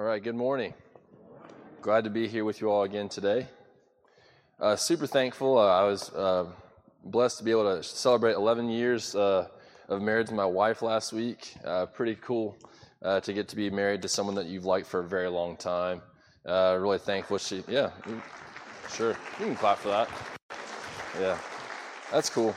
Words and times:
All 0.00 0.06
right, 0.06 0.22
good 0.24 0.34
morning. 0.34 0.72
Glad 1.82 2.04
to 2.04 2.10
be 2.10 2.26
here 2.26 2.46
with 2.46 2.62
you 2.62 2.70
all 2.70 2.84
again 2.84 3.10
today. 3.10 3.46
Uh, 4.58 4.74
super 4.74 5.06
thankful. 5.06 5.58
Uh, 5.58 5.66
I 5.66 5.84
was 5.84 6.08
uh, 6.14 6.46
blessed 7.04 7.36
to 7.36 7.44
be 7.44 7.50
able 7.50 7.76
to 7.76 7.82
celebrate 7.82 8.32
11 8.32 8.70
years 8.70 9.14
uh, 9.14 9.48
of 9.90 10.00
marriage 10.00 10.28
with 10.28 10.36
my 10.36 10.46
wife 10.46 10.80
last 10.80 11.12
week. 11.12 11.52
Uh, 11.62 11.84
pretty 11.84 12.14
cool 12.14 12.56
uh, 13.02 13.20
to 13.20 13.34
get 13.34 13.46
to 13.48 13.56
be 13.56 13.68
married 13.68 14.00
to 14.00 14.08
someone 14.08 14.34
that 14.36 14.46
you've 14.46 14.64
liked 14.64 14.86
for 14.86 15.00
a 15.00 15.06
very 15.06 15.28
long 15.28 15.54
time. 15.54 16.00
really 16.46 16.98
thankful. 16.98 17.36
She, 17.36 17.62
yeah, 17.68 17.90
sure. 18.90 19.10
You 19.38 19.44
can 19.44 19.54
clap 19.54 19.76
for 19.76 19.88
that. 19.88 20.08
Yeah, 21.20 21.38
that's 22.10 22.30
cool. 22.30 22.56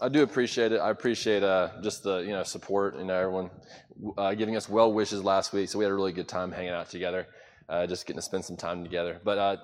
I 0.00 0.08
do 0.08 0.22
appreciate 0.22 0.72
it. 0.72 0.78
I 0.78 0.90
appreciate 0.90 1.40
just 1.82 2.02
the 2.02 2.18
you 2.18 2.30
know 2.30 2.42
support. 2.42 2.96
You 2.96 3.04
know 3.04 3.14
everyone 3.14 3.50
giving 4.36 4.56
us 4.56 4.68
well 4.68 4.92
wishes 4.92 5.22
last 5.22 5.52
week. 5.52 5.68
So 5.68 5.78
we 5.78 5.84
had 5.84 5.92
a 5.92 5.94
really 5.94 6.12
good 6.12 6.28
time 6.28 6.50
hanging 6.50 6.70
out 6.70 6.88
together 6.88 7.26
uh, 7.70 7.86
just 7.86 8.04
getting 8.04 8.18
to 8.18 8.22
spend 8.22 8.44
some 8.44 8.56
time 8.56 8.82
together. 8.82 9.20
But 9.22 9.38
uh, 9.38 9.56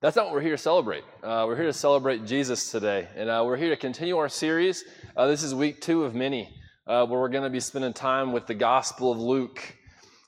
that's 0.00 0.16
not 0.16 0.26
what 0.26 0.34
we're 0.34 0.40
here 0.40 0.56
to 0.56 0.58
celebrate. 0.58 1.04
Uh, 1.22 1.44
we're 1.46 1.56
here 1.56 1.66
to 1.66 1.72
celebrate 1.72 2.26
Jesus 2.26 2.70
today, 2.70 3.08
and 3.16 3.30
uh, 3.30 3.42
we're 3.46 3.56
here 3.56 3.70
to 3.70 3.76
continue 3.76 4.18
our 4.18 4.28
series. 4.28 4.84
Uh, 5.16 5.28
this 5.28 5.42
is 5.44 5.54
week 5.54 5.80
two 5.80 6.04
of 6.04 6.14
many, 6.14 6.52
uh, 6.88 7.06
where 7.06 7.20
we're 7.20 7.28
going 7.28 7.44
to 7.44 7.50
be 7.50 7.60
spending 7.60 7.92
time 7.92 8.32
with 8.32 8.46
the 8.48 8.54
Gospel 8.54 9.12
of 9.12 9.18
Luke. 9.18 9.76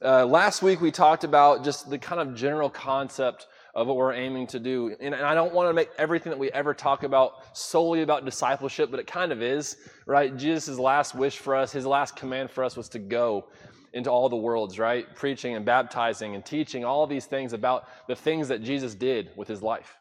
last 0.01 0.63
week 0.63 0.81
we 0.81 0.93
talked 0.93 1.25
about 1.25 1.65
just 1.65 1.91
the 1.91 1.99
kind 1.99 2.21
of 2.21 2.37
general 2.37 2.71
concept 2.71 3.49
of 3.75 3.87
what 3.89 3.97
we're 3.97 4.13
aiming 4.13 4.47
to 4.49 4.61
do. 4.61 4.95
And, 5.01 5.15
and 5.15 5.25
I 5.25 5.35
don't 5.35 5.53
want 5.53 5.69
to 5.69 5.73
make 5.73 5.91
everything 5.99 6.31
that 6.31 6.39
we 6.39 6.51
ever 6.53 6.75
talk 6.75 7.03
about 7.03 7.57
solely 7.57 8.03
about 8.03 8.25
discipleship, 8.25 8.91
but 8.91 9.01
it 9.01 9.07
kind 9.07 9.33
of 9.33 9.43
is, 9.43 9.77
right? 10.07 10.37
Jesus' 10.37 10.79
last 10.79 11.15
wish 11.15 11.39
for 11.39 11.57
us, 11.57 11.73
his 11.73 11.85
last 11.85 12.17
command 12.17 12.51
for 12.51 12.63
us 12.63 12.77
was 12.77 12.89
to 12.91 12.99
go 12.99 13.49
into 13.93 14.11
all 14.11 14.29
the 14.29 14.37
worlds, 14.37 14.79
right? 14.79 15.13
Preaching 15.15 15.55
and 15.55 15.65
baptizing 15.65 16.35
and 16.35 16.45
teaching 16.45 16.85
all 16.85 17.07
these 17.07 17.27
things 17.27 17.53
about 17.53 17.89
the 18.09 18.17
things 18.17 18.49
that 18.49 18.63
Jesus 18.63 18.95
did 18.95 19.31
with 19.37 19.49
his 19.49 19.63
life. 19.63 19.97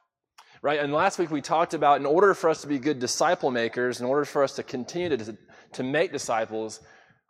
Right? 0.62 0.80
And 0.80 0.94
last 0.94 1.20
week 1.20 1.30
we 1.30 1.42
talked 1.42 1.74
about 1.74 2.00
in 2.00 2.06
order 2.06 2.34
for 2.34 2.50
us 2.50 2.62
to 2.62 2.68
be 2.68 2.80
good 2.80 3.00
disciple 3.00 3.52
makers, 3.52 4.00
in 4.00 4.06
order 4.06 4.24
for 4.24 4.44
us 4.44 4.56
to 4.56 4.64
continue 4.64 5.18
to, 5.18 5.38
to 5.74 5.84
make 5.84 6.12
disciples, 6.12 6.80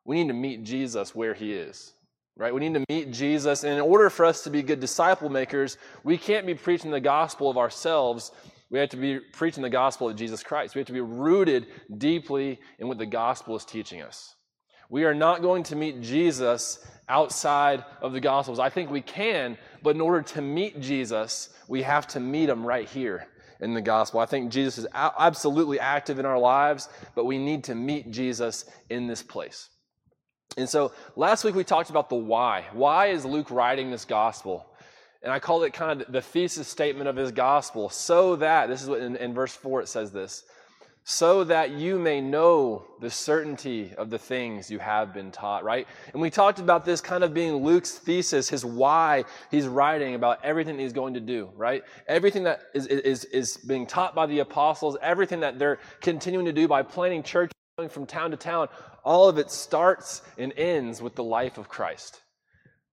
we 0.05 0.21
need 0.21 0.27
to 0.27 0.35
meet 0.35 0.63
Jesus 0.63 1.15
where 1.15 1.33
he 1.33 1.53
is. 1.53 1.93
Right? 2.35 2.53
We 2.53 2.61
need 2.61 2.73
to 2.73 2.85
meet 2.89 3.11
Jesus. 3.11 3.63
And 3.63 3.73
in 3.73 3.81
order 3.81 4.09
for 4.09 4.25
us 4.25 4.43
to 4.43 4.49
be 4.49 4.63
good 4.63 4.79
disciple 4.79 5.29
makers, 5.29 5.77
we 6.03 6.17
can't 6.17 6.47
be 6.47 6.55
preaching 6.55 6.89
the 6.89 6.99
gospel 6.99 7.49
of 7.49 7.57
ourselves. 7.57 8.31
We 8.71 8.79
have 8.79 8.89
to 8.89 8.97
be 8.97 9.19
preaching 9.19 9.61
the 9.61 9.69
gospel 9.69 10.09
of 10.09 10.15
Jesus 10.15 10.41
Christ. 10.41 10.73
We 10.73 10.79
have 10.79 10.87
to 10.87 10.93
be 10.93 11.01
rooted 11.01 11.67
deeply 11.97 12.59
in 12.79 12.87
what 12.87 12.97
the 12.97 13.05
gospel 13.05 13.55
is 13.55 13.65
teaching 13.65 14.01
us. 14.01 14.35
We 14.89 15.05
are 15.05 15.13
not 15.13 15.41
going 15.41 15.63
to 15.63 15.75
meet 15.75 16.01
Jesus 16.01 16.85
outside 17.09 17.83
of 18.01 18.13
the 18.13 18.19
Gospels. 18.19 18.59
I 18.59 18.69
think 18.69 18.89
we 18.89 19.01
can, 19.01 19.57
but 19.81 19.95
in 19.95 20.01
order 20.01 20.21
to 20.21 20.41
meet 20.41 20.79
Jesus, 20.79 21.49
we 21.67 21.81
have 21.81 22.07
to 22.07 22.19
meet 22.19 22.49
him 22.49 22.65
right 22.65 22.87
here 22.87 23.27
in 23.59 23.73
the 23.73 23.81
gospel. 23.81 24.19
I 24.19 24.25
think 24.25 24.51
Jesus 24.51 24.77
is 24.77 24.87
absolutely 24.93 25.79
active 25.79 26.19
in 26.19 26.25
our 26.25 26.37
lives, 26.37 26.89
but 27.15 27.25
we 27.25 27.37
need 27.37 27.63
to 27.65 27.75
meet 27.75 28.11
Jesus 28.11 28.65
in 28.89 29.07
this 29.07 29.23
place. 29.23 29.69
And 30.57 30.69
so 30.69 30.91
last 31.15 31.43
week 31.43 31.55
we 31.55 31.63
talked 31.63 31.89
about 31.89 32.09
the 32.09 32.15
why. 32.15 32.65
Why 32.73 33.07
is 33.07 33.25
Luke 33.25 33.49
writing 33.49 33.89
this 33.91 34.05
gospel? 34.05 34.65
And 35.23 35.31
I 35.31 35.39
called 35.39 35.63
it 35.63 35.73
kind 35.73 36.01
of 36.01 36.11
the 36.11 36.21
thesis 36.21 36.67
statement 36.67 37.07
of 37.07 37.15
his 37.15 37.31
gospel, 37.31 37.89
so 37.89 38.35
that, 38.35 38.67
this 38.67 38.81
is 38.81 38.89
what 38.89 38.99
in, 38.99 39.15
in 39.15 39.33
verse 39.33 39.55
4 39.55 39.81
it 39.81 39.87
says 39.87 40.11
this, 40.11 40.43
so 41.05 41.43
that 41.45 41.71
you 41.71 41.97
may 41.97 42.21
know 42.21 42.85
the 43.01 43.09
certainty 43.09 43.93
of 43.97 44.09
the 44.09 44.17
things 44.17 44.69
you 44.69 44.79
have 44.79 45.13
been 45.13 45.31
taught, 45.31 45.63
right? 45.63 45.87
And 46.11 46.21
we 46.21 46.29
talked 46.29 46.59
about 46.59 46.85
this 46.85 47.01
kind 47.01 47.23
of 47.23 47.33
being 47.33 47.55
Luke's 47.55 47.91
thesis, 47.91 48.49
his 48.49 48.65
why 48.65 49.23
he's 49.49 49.67
writing 49.67 50.15
about 50.15 50.43
everything 50.43 50.77
he's 50.77 50.93
going 50.93 51.13
to 51.13 51.19
do, 51.19 51.49
right? 51.55 51.83
Everything 52.07 52.43
that 52.43 52.61
is, 52.73 52.87
is, 52.87 53.25
is 53.25 53.57
being 53.57 53.85
taught 53.85 54.15
by 54.15 54.25
the 54.25 54.39
apostles, 54.39 54.97
everything 55.01 55.39
that 55.41 55.57
they're 55.57 55.79
continuing 56.01 56.45
to 56.45 56.53
do 56.53 56.67
by 56.67 56.81
planting 56.83 57.23
church 57.23 57.51
going 57.77 57.89
from 57.89 58.05
town 58.05 58.29
to 58.31 58.37
town, 58.37 58.69
all 59.03 59.29
of 59.29 59.37
it 59.37 59.51
starts 59.51 60.21
and 60.37 60.53
ends 60.57 61.01
with 61.01 61.15
the 61.15 61.23
life 61.23 61.57
of 61.57 61.69
Christ. 61.69 62.21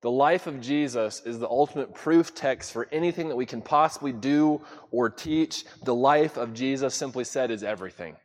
The 0.03 0.11
life 0.11 0.47
of 0.47 0.61
Jesus 0.61 1.23
is 1.27 1.39
the 1.39 1.49
ultimate 1.49 1.95
proof 1.95 2.35
text 2.35 2.73
for 2.73 2.89
anything 2.91 3.29
that 3.29 3.37
we 3.37 3.45
can 3.47 3.61
possibly 3.61 4.13
do 4.13 4.63
or 4.91 5.11
teach. 5.11 5.65
The 5.85 5.95
life 5.95 6.39
of 6.39 6.55
Jesus, 6.55 6.95
simply 6.95 7.25
said, 7.25 7.51
is 7.51 7.63
everything. 7.63 8.17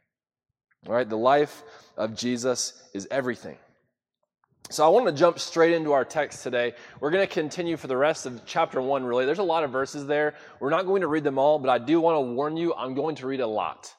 All 0.88 0.94
right, 0.94 1.07
the 1.07 1.18
life 1.18 1.63
of 1.97 2.16
Jesus 2.16 2.81
is 2.94 3.07
everything. 3.12 3.57
So 4.69 4.85
I 4.85 4.88
want 4.88 5.06
to 5.06 5.12
jump 5.12 5.38
straight 5.38 5.74
into 5.74 5.91
our 5.91 6.06
text 6.06 6.44
today. 6.44 6.74
We're 7.00 7.12
going 7.12 7.28
to 7.28 7.31
continue 7.31 7.78
for 7.78 7.88
the 7.88 7.97
rest 7.97 8.25
of 8.25 8.41
chapter 8.45 8.81
one, 8.81 9.03
really. 9.03 9.25
There's 9.25 9.40
a 9.40 9.44
lot 9.44 9.63
of 9.63 9.72
verses 9.72 10.07
there. 10.07 10.34
We're 10.59 10.72
not 10.72 10.85
going 10.85 11.01
to 11.01 11.07
read 11.07 11.24
them 11.24 11.38
all, 11.38 11.59
but 11.59 11.69
I 11.69 11.78
do 11.78 12.00
want 12.00 12.16
to 12.16 12.34
warn 12.34 12.57
you, 12.57 12.74
I'm 12.74 12.95
going 12.95 13.16
to 13.18 13.28
read 13.28 13.41
a 13.41 13.47
lot. 13.47 13.94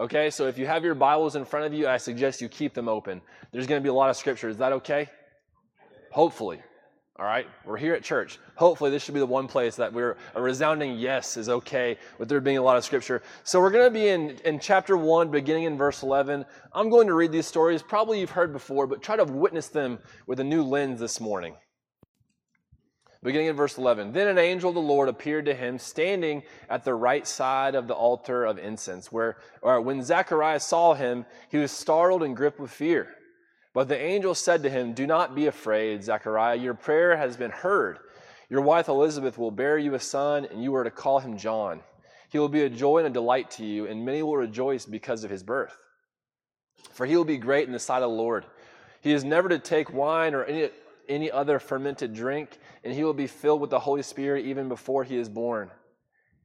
Okay, 0.00 0.30
so 0.30 0.46
if 0.46 0.56
you 0.56 0.64
have 0.64 0.84
your 0.84 0.94
Bibles 0.94 1.34
in 1.34 1.44
front 1.44 1.66
of 1.66 1.74
you, 1.74 1.88
I 1.88 1.96
suggest 1.96 2.40
you 2.40 2.48
keep 2.48 2.72
them 2.72 2.88
open. 2.88 3.20
There's 3.50 3.66
going 3.66 3.80
to 3.80 3.82
be 3.82 3.88
a 3.88 3.94
lot 3.94 4.10
of 4.10 4.16
scripture. 4.16 4.48
Is 4.48 4.56
that 4.58 4.72
okay? 4.74 5.08
Hopefully. 6.12 6.62
All 7.18 7.24
right, 7.24 7.48
we're 7.66 7.76
here 7.76 7.94
at 7.94 8.04
church. 8.04 8.38
Hopefully, 8.54 8.92
this 8.92 9.02
should 9.02 9.14
be 9.14 9.18
the 9.18 9.26
one 9.26 9.48
place 9.48 9.74
that 9.74 9.92
we're 9.92 10.16
a 10.36 10.40
resounding 10.40 10.96
yes 10.96 11.36
is 11.36 11.48
okay 11.48 11.98
with 12.16 12.28
there 12.28 12.40
being 12.40 12.58
a 12.58 12.62
lot 12.62 12.76
of 12.76 12.84
scripture. 12.84 13.22
So, 13.42 13.60
we're 13.60 13.72
going 13.72 13.86
to 13.86 13.90
be 13.90 14.06
in, 14.06 14.38
in 14.44 14.60
chapter 14.60 14.96
1, 14.96 15.32
beginning 15.32 15.64
in 15.64 15.76
verse 15.76 16.04
11. 16.04 16.44
I'm 16.72 16.90
going 16.90 17.08
to 17.08 17.14
read 17.14 17.32
these 17.32 17.48
stories. 17.48 17.82
Probably 17.82 18.20
you've 18.20 18.30
heard 18.30 18.52
before, 18.52 18.86
but 18.86 19.02
try 19.02 19.16
to 19.16 19.24
witness 19.24 19.66
them 19.66 19.98
with 20.28 20.38
a 20.38 20.44
new 20.44 20.62
lens 20.62 21.00
this 21.00 21.20
morning. 21.20 21.56
Beginning 23.22 23.48
in 23.48 23.56
verse 23.56 23.76
11. 23.76 24.12
Then 24.12 24.28
an 24.28 24.38
angel 24.38 24.68
of 24.68 24.76
the 24.76 24.80
Lord 24.80 25.08
appeared 25.08 25.46
to 25.46 25.54
him, 25.54 25.78
standing 25.78 26.44
at 26.70 26.84
the 26.84 26.94
right 26.94 27.26
side 27.26 27.74
of 27.74 27.88
the 27.88 27.94
altar 27.94 28.44
of 28.44 28.58
incense, 28.58 29.10
where 29.10 29.36
when 29.60 30.04
Zacharias 30.04 30.64
saw 30.64 30.94
him, 30.94 31.26
he 31.50 31.58
was 31.58 31.72
startled 31.72 32.22
and 32.22 32.36
gripped 32.36 32.60
with 32.60 32.70
fear. 32.70 33.08
But 33.74 33.88
the 33.88 34.00
angel 34.00 34.34
said 34.34 34.62
to 34.62 34.70
him, 34.70 34.92
Do 34.92 35.06
not 35.06 35.34
be 35.34 35.46
afraid, 35.46 36.04
Zechariah. 36.04 36.56
Your 36.56 36.74
prayer 36.74 37.16
has 37.16 37.36
been 37.36 37.50
heard. 37.50 37.98
Your 38.48 38.62
wife 38.62 38.88
Elizabeth 38.88 39.36
will 39.36 39.50
bear 39.50 39.76
you 39.76 39.94
a 39.94 40.00
son, 40.00 40.46
and 40.46 40.62
you 40.62 40.74
are 40.76 40.84
to 40.84 40.90
call 40.90 41.18
him 41.18 41.36
John. 41.36 41.80
He 42.30 42.38
will 42.38 42.48
be 42.48 42.62
a 42.62 42.70
joy 42.70 42.98
and 42.98 43.06
a 43.08 43.10
delight 43.10 43.50
to 43.52 43.64
you, 43.64 43.86
and 43.86 44.04
many 44.04 44.22
will 44.22 44.36
rejoice 44.36 44.86
because 44.86 45.24
of 45.24 45.30
his 45.30 45.42
birth. 45.42 45.76
For 46.92 47.04
he 47.04 47.16
will 47.16 47.24
be 47.24 47.36
great 47.36 47.66
in 47.66 47.72
the 47.72 47.78
sight 47.78 48.02
of 48.02 48.10
the 48.10 48.16
Lord. 48.16 48.46
He 49.00 49.12
is 49.12 49.24
never 49.24 49.48
to 49.48 49.58
take 49.58 49.92
wine 49.92 50.34
or 50.34 50.44
any, 50.44 50.70
any 51.08 51.30
other 51.30 51.58
fermented 51.58 52.14
drink, 52.14 52.58
and 52.84 52.92
he 52.92 53.04
will 53.04 53.14
be 53.14 53.26
filled 53.26 53.60
with 53.60 53.70
the 53.70 53.80
Holy 53.80 54.02
Spirit 54.02 54.44
even 54.46 54.68
before 54.68 55.04
he 55.04 55.16
is 55.16 55.28
born. 55.28 55.70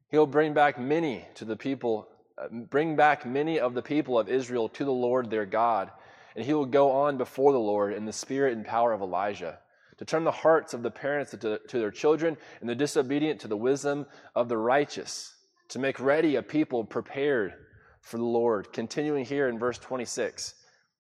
He 0.10 0.18
will 0.18 0.28
bring 0.28 0.54
back 0.54 0.80
many 0.80 1.28
to 1.36 1.46
the 1.46 1.56
people, 1.56 2.08
uh, 2.38 2.48
bring 2.50 2.96
back 2.96 3.26
many 3.26 3.60
of 3.60 3.74
the 3.74 3.82
people 3.82 4.20
of 4.20 4.30
Israel 4.30 4.70
to 4.70 4.86
the 4.86 4.92
Lord 4.92 5.30
their 5.30 5.46
God 5.46 5.92
and 6.36 6.46
he 6.46 6.54
will 6.54 6.66
go 6.66 6.92
on 6.92 7.18
before 7.18 7.52
the 7.52 7.60
Lord 7.60 7.94
in 7.94 8.06
the 8.06 8.14
spirit 8.14 8.56
and 8.56 8.66
power 8.66 8.92
of 8.94 9.02
Elijah, 9.02 9.60
to 9.98 10.06
turn 10.06 10.24
the 10.24 10.32
hearts 10.32 10.74
of 10.74 10.82
the 10.82 10.92
parents 10.92 11.32
to 11.32 11.60
their 11.72 11.92
children 11.92 12.38
and 12.60 12.70
the 12.70 12.76
disobedient 12.76 13.40
to 13.42 13.48
the 13.48 13.58
wisdom 13.58 14.06
of 14.36 14.50
the 14.50 14.58
righteous, 14.58 15.36
to 15.70 15.80
make 15.80 16.00
ready 16.00 16.36
a 16.36 16.42
people 16.42 16.84
prepared 16.84 17.54
for 18.02 18.18
the 18.18 18.24
Lord. 18.24 18.74
Continuing 18.74 19.26
here 19.26 19.48
in 19.48 19.60
verse 19.60 19.78
26. 19.78 20.56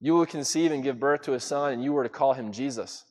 You 0.00 0.14
will 0.14 0.26
conceive 0.26 0.72
and 0.72 0.82
give 0.82 1.00
birth 1.00 1.22
to 1.22 1.34
a 1.34 1.40
son, 1.40 1.72
and 1.72 1.84
you 1.84 1.96
are 1.96 2.02
to 2.02 2.08
call 2.08 2.34
him 2.34 2.52
Jesus. 2.52 3.04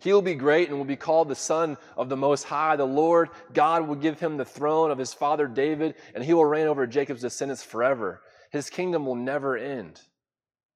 He 0.00 0.12
will 0.12 0.22
be 0.22 0.34
great 0.34 0.68
and 0.68 0.78
will 0.78 0.84
be 0.84 0.96
called 0.96 1.28
the 1.28 1.34
Son 1.34 1.76
of 1.96 2.08
the 2.08 2.16
Most 2.16 2.44
High. 2.44 2.76
The 2.76 2.84
Lord 2.84 3.30
God 3.52 3.88
will 3.88 3.96
give 3.96 4.20
him 4.20 4.36
the 4.36 4.44
throne 4.44 4.90
of 4.90 4.98
his 4.98 5.12
father 5.12 5.46
David, 5.46 5.94
and 6.14 6.24
he 6.24 6.34
will 6.34 6.44
reign 6.44 6.66
over 6.66 6.86
Jacob's 6.86 7.22
descendants 7.22 7.62
forever. 7.62 8.22
His 8.52 8.70
kingdom 8.70 9.06
will 9.06 9.16
never 9.16 9.56
end. 9.56 10.00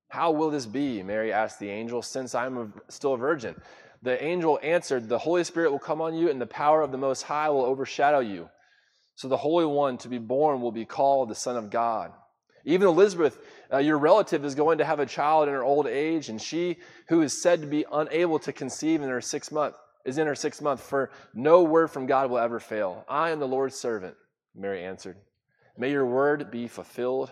How 0.08 0.30
will 0.32 0.50
this 0.50 0.66
be? 0.66 1.02
Mary 1.02 1.32
asked 1.32 1.58
the 1.58 1.70
angel, 1.70 2.02
since 2.02 2.34
I'm 2.34 2.74
still 2.88 3.14
a 3.14 3.18
virgin. 3.18 3.54
The 4.02 4.22
angel 4.22 4.58
answered, 4.62 5.08
The 5.08 5.18
Holy 5.18 5.44
Spirit 5.44 5.70
will 5.70 5.78
come 5.78 6.00
on 6.00 6.14
you, 6.14 6.28
and 6.28 6.40
the 6.40 6.46
power 6.46 6.82
of 6.82 6.90
the 6.90 6.98
Most 6.98 7.22
High 7.22 7.48
will 7.48 7.64
overshadow 7.64 8.18
you. 8.18 8.48
So 9.14 9.28
the 9.28 9.36
Holy 9.36 9.64
One 9.64 9.98
to 9.98 10.08
be 10.08 10.18
born 10.18 10.60
will 10.60 10.72
be 10.72 10.84
called 10.84 11.28
the 11.28 11.34
Son 11.34 11.56
of 11.56 11.70
God. 11.70 12.12
Even 12.64 12.86
Elizabeth, 12.86 13.38
uh, 13.72 13.78
your 13.78 13.98
relative, 13.98 14.44
is 14.44 14.54
going 14.54 14.78
to 14.78 14.84
have 14.84 15.00
a 15.00 15.06
child 15.06 15.48
in 15.48 15.54
her 15.54 15.64
old 15.64 15.86
age, 15.86 16.28
and 16.28 16.40
she, 16.40 16.78
who 17.08 17.22
is 17.22 17.42
said 17.42 17.60
to 17.60 17.66
be 17.66 17.84
unable 17.92 18.38
to 18.38 18.52
conceive 18.52 19.02
in 19.02 19.08
her 19.08 19.20
sixth 19.20 19.50
month, 19.50 19.74
is 20.04 20.18
in 20.18 20.26
her 20.26 20.34
sixth 20.34 20.62
month, 20.62 20.80
for 20.80 21.10
no 21.34 21.62
word 21.62 21.90
from 21.90 22.06
God 22.06 22.30
will 22.30 22.38
ever 22.38 22.60
fail. 22.60 23.04
I 23.08 23.30
am 23.30 23.40
the 23.40 23.48
Lord's 23.48 23.76
servant, 23.76 24.14
Mary 24.54 24.84
answered. 24.84 25.16
May 25.76 25.90
your 25.90 26.06
word 26.06 26.50
be 26.50 26.68
fulfilled. 26.68 27.30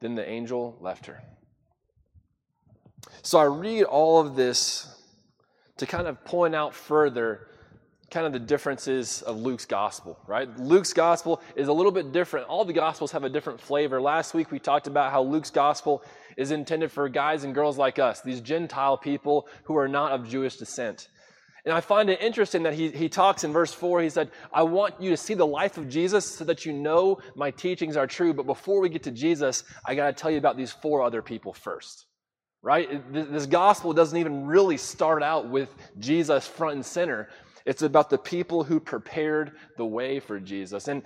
Then 0.00 0.14
the 0.14 0.26
angel 0.26 0.78
left 0.80 1.06
her. 1.06 1.22
So 3.22 3.38
I 3.38 3.44
read 3.44 3.84
all 3.84 4.20
of 4.20 4.34
this 4.34 5.02
to 5.76 5.86
kind 5.86 6.06
of 6.06 6.24
point 6.24 6.54
out 6.54 6.74
further 6.74 7.48
kind 8.10 8.26
of 8.26 8.32
the 8.32 8.40
differences 8.40 9.22
of 9.22 9.36
Luke's 9.36 9.66
gospel, 9.66 10.18
right? 10.26 10.48
Luke's 10.58 10.92
gospel 10.92 11.40
is 11.54 11.68
a 11.68 11.72
little 11.72 11.92
bit 11.92 12.12
different. 12.12 12.48
All 12.48 12.64
the 12.64 12.72
gospels 12.72 13.12
have 13.12 13.24
a 13.24 13.28
different 13.28 13.60
flavor. 13.60 14.00
Last 14.00 14.34
week 14.34 14.50
we 14.50 14.58
talked 14.58 14.86
about 14.86 15.12
how 15.12 15.22
Luke's 15.22 15.50
gospel 15.50 16.02
is 16.36 16.50
intended 16.50 16.90
for 16.90 17.08
guys 17.08 17.44
and 17.44 17.54
girls 17.54 17.78
like 17.78 17.98
us, 17.98 18.20
these 18.20 18.40
Gentile 18.40 18.96
people 18.96 19.46
who 19.64 19.76
are 19.76 19.88
not 19.88 20.12
of 20.12 20.28
Jewish 20.28 20.56
descent. 20.56 21.08
And 21.64 21.74
I 21.74 21.80
find 21.80 22.08
it 22.08 22.20
interesting 22.22 22.62
that 22.62 22.74
he, 22.74 22.90
he 22.90 23.08
talks 23.08 23.44
in 23.44 23.52
verse 23.52 23.72
4, 23.72 24.00
he 24.00 24.08
said, 24.08 24.30
I 24.52 24.62
want 24.62 25.00
you 25.00 25.10
to 25.10 25.16
see 25.16 25.34
the 25.34 25.46
life 25.46 25.76
of 25.76 25.88
Jesus 25.88 26.24
so 26.24 26.44
that 26.44 26.64
you 26.64 26.72
know 26.72 27.18
my 27.36 27.50
teachings 27.50 27.96
are 27.96 28.06
true. 28.06 28.32
But 28.32 28.46
before 28.46 28.80
we 28.80 28.88
get 28.88 29.02
to 29.04 29.10
Jesus, 29.10 29.64
I 29.84 29.94
got 29.94 30.06
to 30.06 30.12
tell 30.12 30.30
you 30.30 30.38
about 30.38 30.56
these 30.56 30.72
four 30.72 31.02
other 31.02 31.20
people 31.20 31.52
first. 31.52 32.06
Right? 32.62 33.00
This 33.12 33.46
gospel 33.46 33.92
doesn't 33.94 34.18
even 34.18 34.46
really 34.46 34.76
start 34.76 35.22
out 35.22 35.48
with 35.48 35.74
Jesus 35.98 36.46
front 36.46 36.74
and 36.74 36.84
center. 36.84 37.28
It's 37.66 37.82
about 37.82 38.10
the 38.10 38.18
people 38.18 38.64
who 38.64 38.80
prepared 38.80 39.52
the 39.76 39.84
way 39.84 40.20
for 40.20 40.40
Jesus. 40.40 40.88
And 40.88 41.02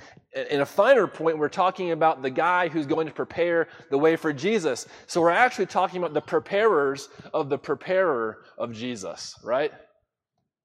in 0.50 0.60
a 0.60 0.66
finer 0.66 1.06
point, 1.06 1.38
we're 1.38 1.48
talking 1.48 1.90
about 1.90 2.22
the 2.22 2.30
guy 2.30 2.68
who's 2.68 2.86
going 2.86 3.06
to 3.06 3.12
prepare 3.12 3.68
the 3.90 3.98
way 3.98 4.16
for 4.16 4.32
Jesus. 4.32 4.86
So 5.06 5.20
we're 5.20 5.30
actually 5.30 5.66
talking 5.66 5.98
about 5.98 6.14
the 6.14 6.20
preparers 6.20 7.08
of 7.32 7.48
the 7.48 7.58
preparer 7.58 8.44
of 8.58 8.72
Jesus, 8.72 9.36
right? 9.42 9.72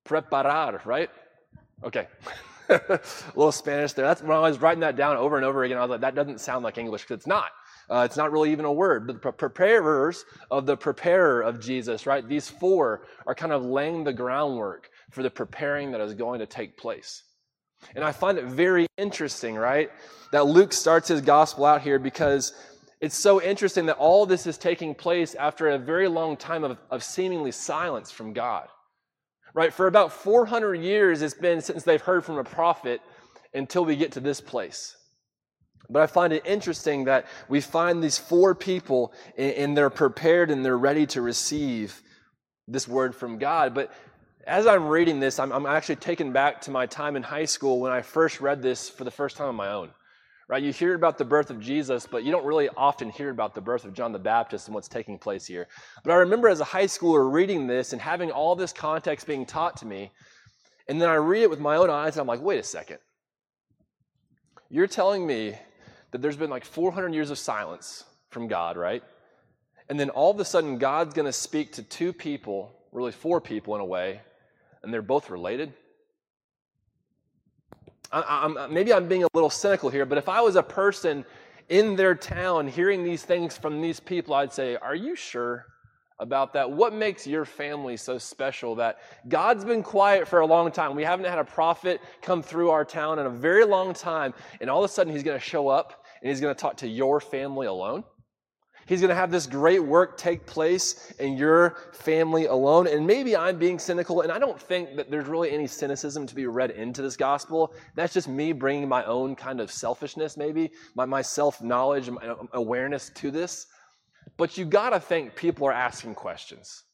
Preparar, 0.05 0.85
right? 0.85 1.09
Okay. 1.83 2.07
a 2.69 2.99
little 3.35 3.51
Spanish 3.51 3.93
there. 3.93 4.05
That's 4.05 4.21
when 4.21 4.37
I 4.37 4.41
was 4.41 4.59
writing 4.61 4.81
that 4.81 4.95
down 4.95 5.17
over 5.17 5.37
and 5.37 5.45
over 5.45 5.63
again. 5.63 5.77
I 5.77 5.81
was 5.81 5.89
like, 5.89 6.01
that 6.01 6.15
doesn't 6.15 6.39
sound 6.39 6.63
like 6.63 6.77
English 6.77 7.03
because 7.03 7.17
it's 7.17 7.27
not. 7.27 7.51
Uh, 7.89 8.03
it's 8.05 8.17
not 8.17 8.31
really 8.31 8.51
even 8.51 8.65
a 8.65 8.71
word. 8.71 9.07
But 9.07 9.21
the 9.21 9.31
preparers 9.31 10.25
of 10.51 10.65
the 10.67 10.77
preparer 10.77 11.41
of 11.41 11.59
Jesus, 11.59 12.05
right? 12.05 12.27
These 12.27 12.47
four 12.47 13.07
are 13.25 13.33
kind 13.33 13.51
of 13.51 13.65
laying 13.65 14.03
the 14.03 14.13
groundwork 14.13 14.89
for 15.09 15.23
the 15.23 15.29
preparing 15.29 15.91
that 15.91 16.01
is 16.01 16.13
going 16.13 16.39
to 16.39 16.45
take 16.45 16.77
place. 16.77 17.23
And 17.95 18.03
I 18.03 18.11
find 18.11 18.37
it 18.37 18.45
very 18.45 18.87
interesting, 18.97 19.55
right, 19.55 19.89
that 20.31 20.45
Luke 20.45 20.73
starts 20.73 21.07
his 21.07 21.21
gospel 21.21 21.65
out 21.65 21.81
here 21.81 21.97
because 21.97 22.53
it's 23.01 23.15
so 23.15 23.41
interesting 23.41 23.85
that 23.85 23.97
all 23.97 24.25
this 24.25 24.45
is 24.45 24.57
taking 24.57 24.93
place 24.93 25.33
after 25.35 25.69
a 25.69 25.77
very 25.77 26.07
long 26.07 26.35
time 26.35 26.63
of, 26.63 26.77
of 26.91 27.03
seemingly 27.03 27.51
silence 27.51 28.11
from 28.11 28.33
God. 28.33 28.67
Right? 29.53 29.73
For 29.73 29.87
about 29.87 30.11
400 30.11 30.75
years, 30.75 31.21
it's 31.21 31.33
been 31.33 31.61
since 31.61 31.83
they've 31.83 32.01
heard 32.01 32.23
from 32.23 32.37
a 32.37 32.43
prophet 32.43 33.01
until 33.53 33.85
we 33.85 33.95
get 33.95 34.11
to 34.11 34.19
this 34.19 34.41
place. 34.41 34.95
But 35.89 36.03
I 36.03 36.07
find 36.07 36.33
it 36.33 36.45
interesting 36.45 37.05
that 37.05 37.25
we 37.47 37.61
find 37.61 38.03
these 38.03 38.19
four 38.19 38.53
people 38.53 39.11
and 39.37 39.75
they're 39.75 39.89
prepared 39.89 40.51
and 40.51 40.63
they're 40.63 40.77
ready 40.77 41.07
to 41.07 41.21
receive 41.21 42.03
this 42.67 42.87
word 42.87 43.15
from 43.15 43.39
God. 43.39 43.73
But 43.73 43.91
as 44.49 44.65
I'm 44.65 44.87
reading 44.87 45.19
this, 45.19 45.37
I'm, 45.37 45.51
I'm, 45.51 45.67
actually 45.67 45.97
taken 45.97 46.33
back 46.33 46.59
to 46.61 46.71
my 46.71 46.87
time 46.87 47.15
in 47.15 47.21
high 47.21 47.45
school 47.45 47.79
when 47.79 47.91
I 47.91 48.01
first 48.01 48.41
read 48.41 48.63
this 48.63 48.89
for 48.89 49.03
the 49.03 49.11
first 49.11 49.37
time 49.37 49.47
on 49.47 49.55
my 49.55 49.71
own. 49.71 49.91
Right? 50.47 50.63
You 50.63 50.73
hear 50.73 50.95
about 50.95 51.19
the 51.19 51.25
birth 51.25 51.51
of 51.51 51.59
Jesus, 51.59 52.07
but 52.07 52.23
you 52.23 52.31
don't 52.31 52.43
really 52.43 52.67
often 52.75 53.11
hear 53.11 53.29
about 53.29 53.53
the 53.53 53.61
birth 53.61 53.85
of 53.85 53.93
John 53.93 54.11
the 54.11 54.17
Baptist 54.17 54.67
and 54.67 54.73
what's 54.73 54.87
taking 54.87 55.19
place 55.19 55.45
here. 55.45 55.67
But 56.03 56.11
I 56.11 56.15
remember 56.15 56.49
as 56.49 56.59
a 56.59 56.65
high 56.65 56.85
schooler 56.85 57.31
reading 57.31 57.67
this 57.67 57.93
and 57.93 58.01
having 58.01 58.31
all 58.31 58.55
this 58.55 58.73
context 58.73 59.27
being 59.27 59.45
taught 59.45 59.77
to 59.77 59.85
me, 59.85 60.11
and 60.87 60.99
then 60.99 61.07
I 61.07 61.15
read 61.15 61.43
it 61.43 61.49
with 61.51 61.59
my 61.59 61.75
own 61.75 61.91
eyes, 61.91 62.15
and 62.15 62.21
I'm 62.21 62.27
like, 62.27 62.41
wait 62.41 62.59
a 62.59 62.63
second. 62.63 62.97
You're 64.71 64.87
telling 64.87 65.27
me 65.27 65.55
that 66.09 66.23
there's 66.23 66.37
been 66.37 66.49
like 66.49 66.65
400 66.65 67.13
years 67.13 67.29
of 67.29 67.37
silence 67.37 68.03
from 68.31 68.47
God, 68.47 68.75
right? 68.75 69.03
And 69.87 69.99
then 69.99 70.09
all 70.09 70.31
of 70.31 70.39
a 70.39 70.45
sudden, 70.45 70.79
God's 70.79 71.13
going 71.13 71.27
to 71.27 71.33
speak 71.33 71.73
to 71.73 71.83
two 71.83 72.11
people, 72.11 72.73
really 72.91 73.11
four 73.11 73.39
people 73.39 73.75
in 73.75 73.81
a 73.81 73.85
way, 73.85 74.21
and 74.83 74.93
they're 74.93 75.01
both 75.01 75.29
related? 75.29 75.73
I, 78.11 78.43
I'm, 78.43 78.57
uh, 78.57 78.67
maybe 78.67 78.93
I'm 78.93 79.07
being 79.07 79.23
a 79.23 79.27
little 79.33 79.49
cynical 79.49 79.89
here, 79.89 80.05
but 80.05 80.17
if 80.17 80.29
I 80.29 80.41
was 80.41 80.55
a 80.55 80.63
person 80.63 81.25
in 81.69 81.95
their 81.95 82.15
town 82.15 82.67
hearing 82.67 83.03
these 83.03 83.23
things 83.23 83.57
from 83.57 83.81
these 83.81 83.99
people, 83.99 84.33
I'd 84.33 84.51
say, 84.51 84.75
Are 84.75 84.95
you 84.95 85.15
sure 85.15 85.65
about 86.19 86.53
that? 86.53 86.69
What 86.69 86.93
makes 86.93 87.27
your 87.27 87.45
family 87.45 87.95
so 87.95 88.17
special 88.17 88.75
that 88.75 88.99
God's 89.27 89.63
been 89.63 89.83
quiet 89.83 90.27
for 90.27 90.39
a 90.39 90.45
long 90.45 90.71
time? 90.71 90.95
We 90.95 91.03
haven't 91.03 91.25
had 91.25 91.39
a 91.39 91.43
prophet 91.43 92.01
come 92.21 92.41
through 92.41 92.71
our 92.71 92.83
town 92.83 93.19
in 93.19 93.25
a 93.25 93.29
very 93.29 93.65
long 93.65 93.93
time, 93.93 94.33
and 94.59 94.69
all 94.69 94.83
of 94.83 94.89
a 94.89 94.93
sudden 94.93 95.13
he's 95.13 95.23
going 95.23 95.39
to 95.39 95.45
show 95.45 95.67
up 95.67 96.05
and 96.21 96.29
he's 96.29 96.41
going 96.41 96.53
to 96.53 96.59
talk 96.59 96.77
to 96.77 96.87
your 96.87 97.19
family 97.19 97.67
alone? 97.67 98.03
He's 98.89 99.01
going 99.01 99.09
to 99.09 99.15
have 99.15 99.29
this 99.29 99.45
great 99.45 99.83
work 99.83 100.17
take 100.17 100.47
place 100.47 101.13
in 101.19 101.37
your 101.37 101.77
family 101.91 102.47
alone. 102.47 102.87
And 102.87 103.05
maybe 103.05 103.37
I'm 103.37 103.59
being 103.59 103.77
cynical, 103.77 104.21
and 104.21 104.31
I 104.31 104.39
don't 104.39 104.59
think 104.59 104.95
that 104.95 105.11
there's 105.11 105.27
really 105.27 105.51
any 105.51 105.67
cynicism 105.67 106.25
to 106.25 106.33
be 106.33 106.47
read 106.47 106.71
into 106.71 107.03
this 107.03 107.15
gospel. 107.15 107.71
That's 107.93 108.15
just 108.15 108.27
me 108.27 108.51
bringing 108.51 108.89
my 108.89 109.05
own 109.05 109.35
kind 109.35 109.61
of 109.61 109.71
selfishness, 109.71 110.37
maybe, 110.37 110.71
my, 110.95 111.05
my 111.05 111.21
self 111.21 111.61
knowledge, 111.61 112.09
my 112.09 112.33
awareness 112.53 113.11
to 113.11 113.29
this. 113.29 113.67
But 114.37 114.57
you 114.57 114.65
got 114.65 114.89
to 114.89 114.99
think 114.99 115.35
people 115.35 115.67
are 115.67 115.71
asking 115.71 116.15
questions. 116.15 116.85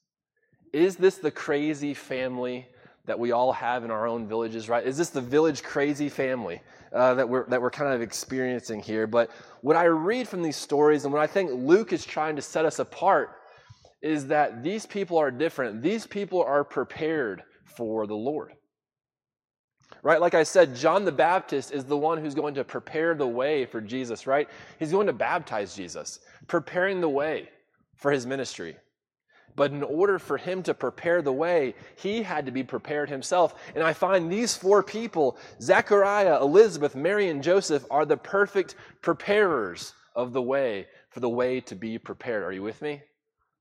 Is 0.73 0.97
this 0.97 1.15
the 1.19 1.31
crazy 1.31 1.93
family 1.93 2.67
that 3.05 3.19
we 3.19 3.31
all 3.31 3.53
have 3.53 3.83
in 3.83 3.91
our 3.91 4.07
own 4.07 4.27
villages, 4.27 4.67
right? 4.67 4.85
Is 4.85 4.97
this 4.97 5.09
the 5.09 5.21
village 5.21 5.63
crazy 5.63 6.09
family? 6.09 6.61
uh, 6.95 7.13
that, 7.15 7.27
we're, 7.27 7.45
that 7.49 7.61
we're 7.61 7.69
kind 7.69 7.93
of 7.93 8.01
experiencing 8.01 8.81
here. 8.81 9.05
But 9.05 9.29
what 9.61 9.75
I 9.75 9.83
read 9.85 10.27
from 10.27 10.41
these 10.41 10.55
stories 10.55 11.03
and 11.03 11.13
what 11.13 11.21
I 11.21 11.27
think 11.27 11.51
Luke 11.53 11.91
is 11.91 12.05
trying 12.05 12.37
to 12.37 12.41
set 12.41 12.65
us 12.65 12.79
apart 12.79 13.31
is 14.01 14.27
that 14.27 14.63
these 14.63 14.85
people 14.85 15.17
are 15.17 15.29
different. 15.29 15.81
These 15.81 16.07
people 16.07 16.41
are 16.41 16.63
prepared 16.63 17.43
for 17.65 18.07
the 18.07 18.15
Lord. 18.15 18.53
Right? 20.03 20.21
Like 20.21 20.35
I 20.35 20.43
said, 20.43 20.75
John 20.75 21.03
the 21.03 21.11
Baptist 21.11 21.71
is 21.71 21.83
the 21.83 21.97
one 21.97 22.19
who's 22.19 22.35
going 22.35 22.53
to 22.55 22.63
prepare 22.63 23.13
the 23.13 23.27
way 23.27 23.65
for 23.65 23.81
Jesus, 23.81 24.25
right? 24.25 24.47
He's 24.79 24.91
going 24.91 25.07
to 25.07 25.13
baptize 25.13 25.75
Jesus, 25.75 26.19
preparing 26.47 27.01
the 27.01 27.09
way 27.09 27.49
for 27.97 28.11
his 28.11 28.25
ministry. 28.25 28.77
But 29.55 29.71
in 29.71 29.83
order 29.83 30.19
for 30.19 30.37
him 30.37 30.63
to 30.63 30.73
prepare 30.73 31.21
the 31.21 31.31
way, 31.31 31.75
he 31.95 32.23
had 32.23 32.45
to 32.45 32.51
be 32.51 32.63
prepared 32.63 33.09
himself. 33.09 33.55
And 33.73 33.83
I 33.83 33.93
find 33.93 34.29
these 34.29 34.55
four 34.55 34.83
people, 34.83 35.37
Zechariah, 35.61 36.41
Elizabeth, 36.41 36.95
Mary, 36.95 37.29
and 37.29 37.41
Joseph, 37.41 37.85
are 37.89 38.05
the 38.05 38.17
perfect 38.17 38.75
preparers 39.01 39.93
of 40.15 40.33
the 40.33 40.41
way 40.41 40.87
for 41.09 41.21
the 41.21 41.29
way 41.29 41.61
to 41.61 41.75
be 41.75 41.97
prepared. 41.97 42.43
Are 42.43 42.51
you 42.51 42.63
with 42.63 42.81
me? 42.81 43.01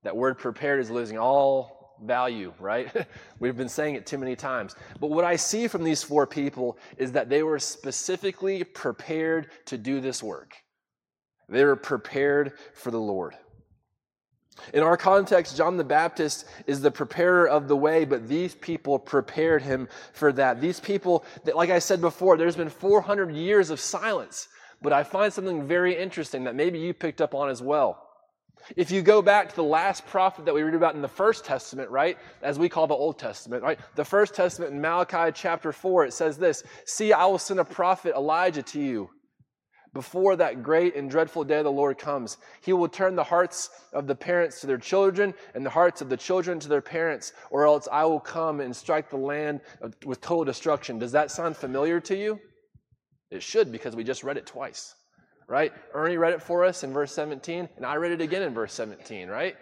That 0.02 0.16
word 0.16 0.38
prepared 0.38 0.80
is 0.80 0.90
losing 0.90 1.18
all 1.18 1.96
value, 2.02 2.52
right? 2.58 2.92
We've 3.38 3.56
been 3.56 3.68
saying 3.68 3.94
it 3.94 4.06
too 4.06 4.18
many 4.18 4.34
times. 4.34 4.74
But 5.00 5.10
what 5.10 5.24
I 5.24 5.36
see 5.36 5.68
from 5.68 5.84
these 5.84 6.02
four 6.02 6.26
people 6.26 6.76
is 6.96 7.12
that 7.12 7.28
they 7.28 7.42
were 7.42 7.60
specifically 7.60 8.64
prepared 8.64 9.50
to 9.66 9.78
do 9.78 10.00
this 10.00 10.22
work. 10.22 10.54
They 11.48 11.64
were 11.64 11.76
prepared 11.76 12.54
for 12.72 12.90
the 12.90 13.00
Lord. 13.00 13.34
In 14.72 14.82
our 14.82 14.96
context, 14.96 15.56
John 15.56 15.76
the 15.76 15.84
Baptist 15.84 16.46
is 16.66 16.80
the 16.80 16.90
preparer 16.90 17.48
of 17.48 17.68
the 17.68 17.76
way, 17.76 18.04
but 18.04 18.28
these 18.28 18.54
people 18.54 18.98
prepared 18.98 19.62
him 19.62 19.88
for 20.12 20.32
that. 20.32 20.60
These 20.60 20.80
people, 20.80 21.24
like 21.54 21.70
I 21.70 21.78
said 21.78 22.00
before, 22.00 22.36
there's 22.36 22.56
been 22.56 22.70
400 22.70 23.32
years 23.32 23.70
of 23.70 23.80
silence, 23.80 24.48
but 24.80 24.92
I 24.92 25.02
find 25.02 25.32
something 25.32 25.66
very 25.66 25.96
interesting 25.96 26.44
that 26.44 26.54
maybe 26.54 26.78
you 26.78 26.94
picked 26.94 27.20
up 27.20 27.34
on 27.34 27.50
as 27.50 27.62
well. 27.62 28.00
If 28.76 28.90
you 28.90 29.02
go 29.02 29.20
back 29.20 29.50
to 29.50 29.56
the 29.56 29.62
last 29.62 30.06
prophet 30.06 30.46
that 30.46 30.54
we 30.54 30.62
read 30.62 30.74
about 30.74 30.94
in 30.94 31.02
the 31.02 31.08
First 31.08 31.44
Testament, 31.44 31.90
right, 31.90 32.16
as 32.40 32.58
we 32.58 32.68
call 32.68 32.86
the 32.86 32.94
Old 32.94 33.18
Testament, 33.18 33.62
right, 33.62 33.78
the 33.94 34.04
First 34.04 34.34
Testament 34.34 34.72
in 34.72 34.80
Malachi 34.80 35.32
chapter 35.34 35.70
4, 35.72 36.06
it 36.06 36.14
says 36.14 36.38
this 36.38 36.62
See, 36.86 37.12
I 37.12 37.26
will 37.26 37.38
send 37.38 37.60
a 37.60 37.64
prophet 37.64 38.14
Elijah 38.16 38.62
to 38.62 38.80
you 38.80 39.10
before 39.94 40.36
that 40.36 40.62
great 40.62 40.96
and 40.96 41.08
dreadful 41.08 41.44
day 41.44 41.62
the 41.62 41.70
Lord 41.70 41.96
comes. 41.96 42.36
He 42.60 42.72
will 42.72 42.88
turn 42.88 43.16
the 43.16 43.24
hearts 43.24 43.70
of 43.92 44.06
the 44.06 44.14
parents 44.14 44.60
to 44.60 44.66
their 44.66 44.76
children 44.76 45.32
and 45.54 45.64
the 45.64 45.70
hearts 45.70 46.02
of 46.02 46.08
the 46.08 46.16
children 46.16 46.58
to 46.60 46.68
their 46.68 46.82
parents, 46.82 47.32
or 47.50 47.64
else 47.64 47.88
I 47.90 48.04
will 48.04 48.20
come 48.20 48.60
and 48.60 48.74
strike 48.74 49.08
the 49.08 49.16
land 49.16 49.60
with 50.04 50.20
total 50.20 50.44
destruction. 50.44 50.98
Does 50.98 51.12
that 51.12 51.30
sound 51.30 51.56
familiar 51.56 52.00
to 52.00 52.16
you? 52.16 52.40
It 53.30 53.42
should 53.42 53.72
because 53.72 53.96
we 53.96 54.04
just 54.04 54.24
read 54.24 54.36
it 54.36 54.46
twice, 54.46 54.94
right? 55.48 55.72
Ernie 55.94 56.18
read 56.18 56.34
it 56.34 56.42
for 56.42 56.64
us 56.64 56.84
in 56.84 56.92
verse 56.92 57.12
17, 57.12 57.68
and 57.76 57.86
I 57.86 57.94
read 57.94 58.12
it 58.12 58.20
again 58.20 58.42
in 58.42 58.52
verse 58.52 58.74
17, 58.74 59.28
right? 59.28 59.56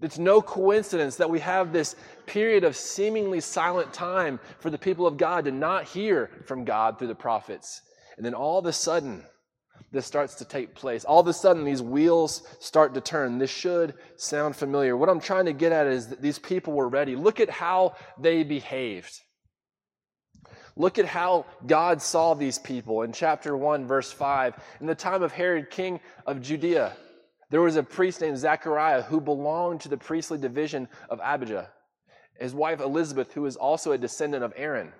It's 0.00 0.18
no 0.18 0.42
coincidence 0.42 1.16
that 1.16 1.30
we 1.30 1.40
have 1.40 1.72
this 1.72 1.96
period 2.26 2.64
of 2.64 2.76
seemingly 2.76 3.40
silent 3.40 3.92
time 3.92 4.38
for 4.58 4.70
the 4.70 4.78
people 4.78 5.06
of 5.06 5.16
God 5.16 5.44
to 5.46 5.50
not 5.50 5.84
hear 5.84 6.30
from 6.44 6.64
God 6.64 6.98
through 6.98 7.08
the 7.08 7.14
prophets. 7.14 7.80
And 8.16 8.24
then 8.24 8.34
all 8.34 8.58
of 8.58 8.66
a 8.66 8.72
sudden, 8.72 9.24
this 9.92 10.06
starts 10.06 10.34
to 10.36 10.44
take 10.44 10.74
place. 10.74 11.04
All 11.04 11.20
of 11.20 11.26
a 11.26 11.32
sudden, 11.32 11.64
these 11.64 11.82
wheels 11.82 12.42
start 12.60 12.94
to 12.94 13.00
turn. 13.00 13.38
This 13.38 13.50
should 13.50 13.94
sound 14.16 14.56
familiar. 14.56 14.96
What 14.96 15.08
I'm 15.08 15.20
trying 15.20 15.46
to 15.46 15.52
get 15.52 15.72
at 15.72 15.86
is 15.86 16.08
that 16.08 16.20
these 16.20 16.38
people 16.38 16.72
were 16.72 16.88
ready. 16.88 17.16
Look 17.16 17.40
at 17.40 17.48
how 17.48 17.94
they 18.18 18.42
behaved. 18.42 19.20
Look 20.76 20.98
at 20.98 21.06
how 21.06 21.46
God 21.66 22.02
saw 22.02 22.34
these 22.34 22.58
people 22.58 23.02
in 23.02 23.12
chapter 23.12 23.56
1, 23.56 23.86
verse 23.86 24.12
5. 24.12 24.54
In 24.80 24.86
the 24.86 24.94
time 24.94 25.22
of 25.22 25.32
Herod, 25.32 25.70
king 25.70 26.00
of 26.26 26.42
Judea, 26.42 26.94
there 27.48 27.62
was 27.62 27.76
a 27.76 27.82
priest 27.82 28.20
named 28.20 28.36
Zechariah 28.36 29.02
who 29.02 29.20
belonged 29.20 29.80
to 29.82 29.88
the 29.88 29.96
priestly 29.96 30.36
division 30.36 30.88
of 31.08 31.20
Abijah. 31.22 31.70
His 32.38 32.54
wife 32.54 32.80
Elizabeth, 32.80 33.32
who 33.32 33.42
was 33.42 33.56
also 33.56 33.92
a 33.92 33.98
descendant 33.98 34.44
of 34.44 34.52
Aaron. 34.56 34.92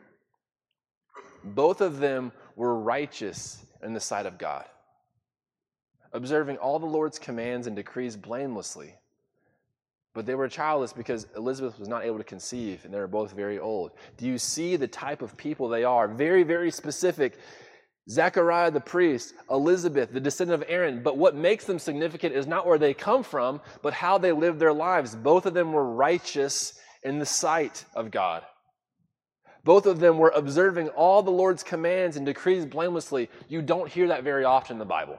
Both 1.45 1.83
of 1.83 1.99
them 1.99 2.33
were 2.54 2.80
righteous 2.80 3.65
in 3.87 3.95
the 3.95 4.00
sight 4.00 4.26
of 4.26 4.37
God, 4.37 4.64
observing 6.12 6.59
all 6.59 6.78
the 6.78 6.87
Lord's 6.87 7.19
commands 7.19 7.66
and 7.66 7.76
decrees 7.76 8.16
blamelessly. 8.16 8.95
But 10.12 10.26
they 10.26 10.35
were 10.35 10.49
childless 10.49 10.93
because 10.93 11.26
Elizabeth 11.37 11.78
was 11.78 11.88
not 11.88 12.05
able 12.05 12.19
to 12.19 12.25
conceive, 12.25 12.85
and 12.85 12.93
they 12.93 12.99
were 12.99 13.07
both 13.07 13.33
very 13.33 13.59
old. 13.59 13.93
Do 14.16 14.26
you 14.26 14.38
see 14.38 14.76
the 14.76 14.88
type 14.88 15.23
of 15.23 15.37
people 15.37 15.69
they 15.69 15.85
are? 15.85 16.09
Very, 16.09 16.43
very 16.43 16.71
specific. 16.71 17.38
Zechariah 18.09 18.71
the 18.71 18.81
priest, 18.81 19.35
Elizabeth, 19.50 20.12
the 20.12 20.21
descendant 20.21 20.62
of 20.62 20.69
Aaron. 20.69 21.02
But 21.02 21.16
what 21.16 21.35
makes 21.35 21.64
them 21.64 21.78
significant 21.78 22.35
is 22.35 22.47
not 22.47 22.66
where 22.66 22.78
they 22.78 22.95
come 22.95 23.23
from, 23.23 23.61
but 23.83 23.93
how 23.93 24.16
they 24.19 24.33
lived 24.33 24.59
their 24.59 24.73
lives. 24.73 25.14
Both 25.14 25.47
of 25.47 25.55
them 25.55 25.73
were 25.73 25.93
righteous 25.95 26.78
in 27.05 27.19
the 27.19 27.26
sight 27.26 27.85
of 27.95 28.11
God. 28.11 28.43
Both 29.66 29.87
of 29.87 29.99
them 29.99 30.16
were 30.16 30.32
observing 30.37 30.90
all 30.90 31.25
the 31.25 31.32
Lord's 31.32 31.64
commands 31.64 32.16
and 32.16 32.25
decrees 32.25 32.64
blamelessly. 32.64 33.28
You 33.49 33.62
don't 33.62 33.90
hear 33.90 34.06
that 34.06 34.23
very 34.23 34.44
often 34.44 34.76
in 34.76 34.78
the 34.78 34.85
Bible. 34.85 35.18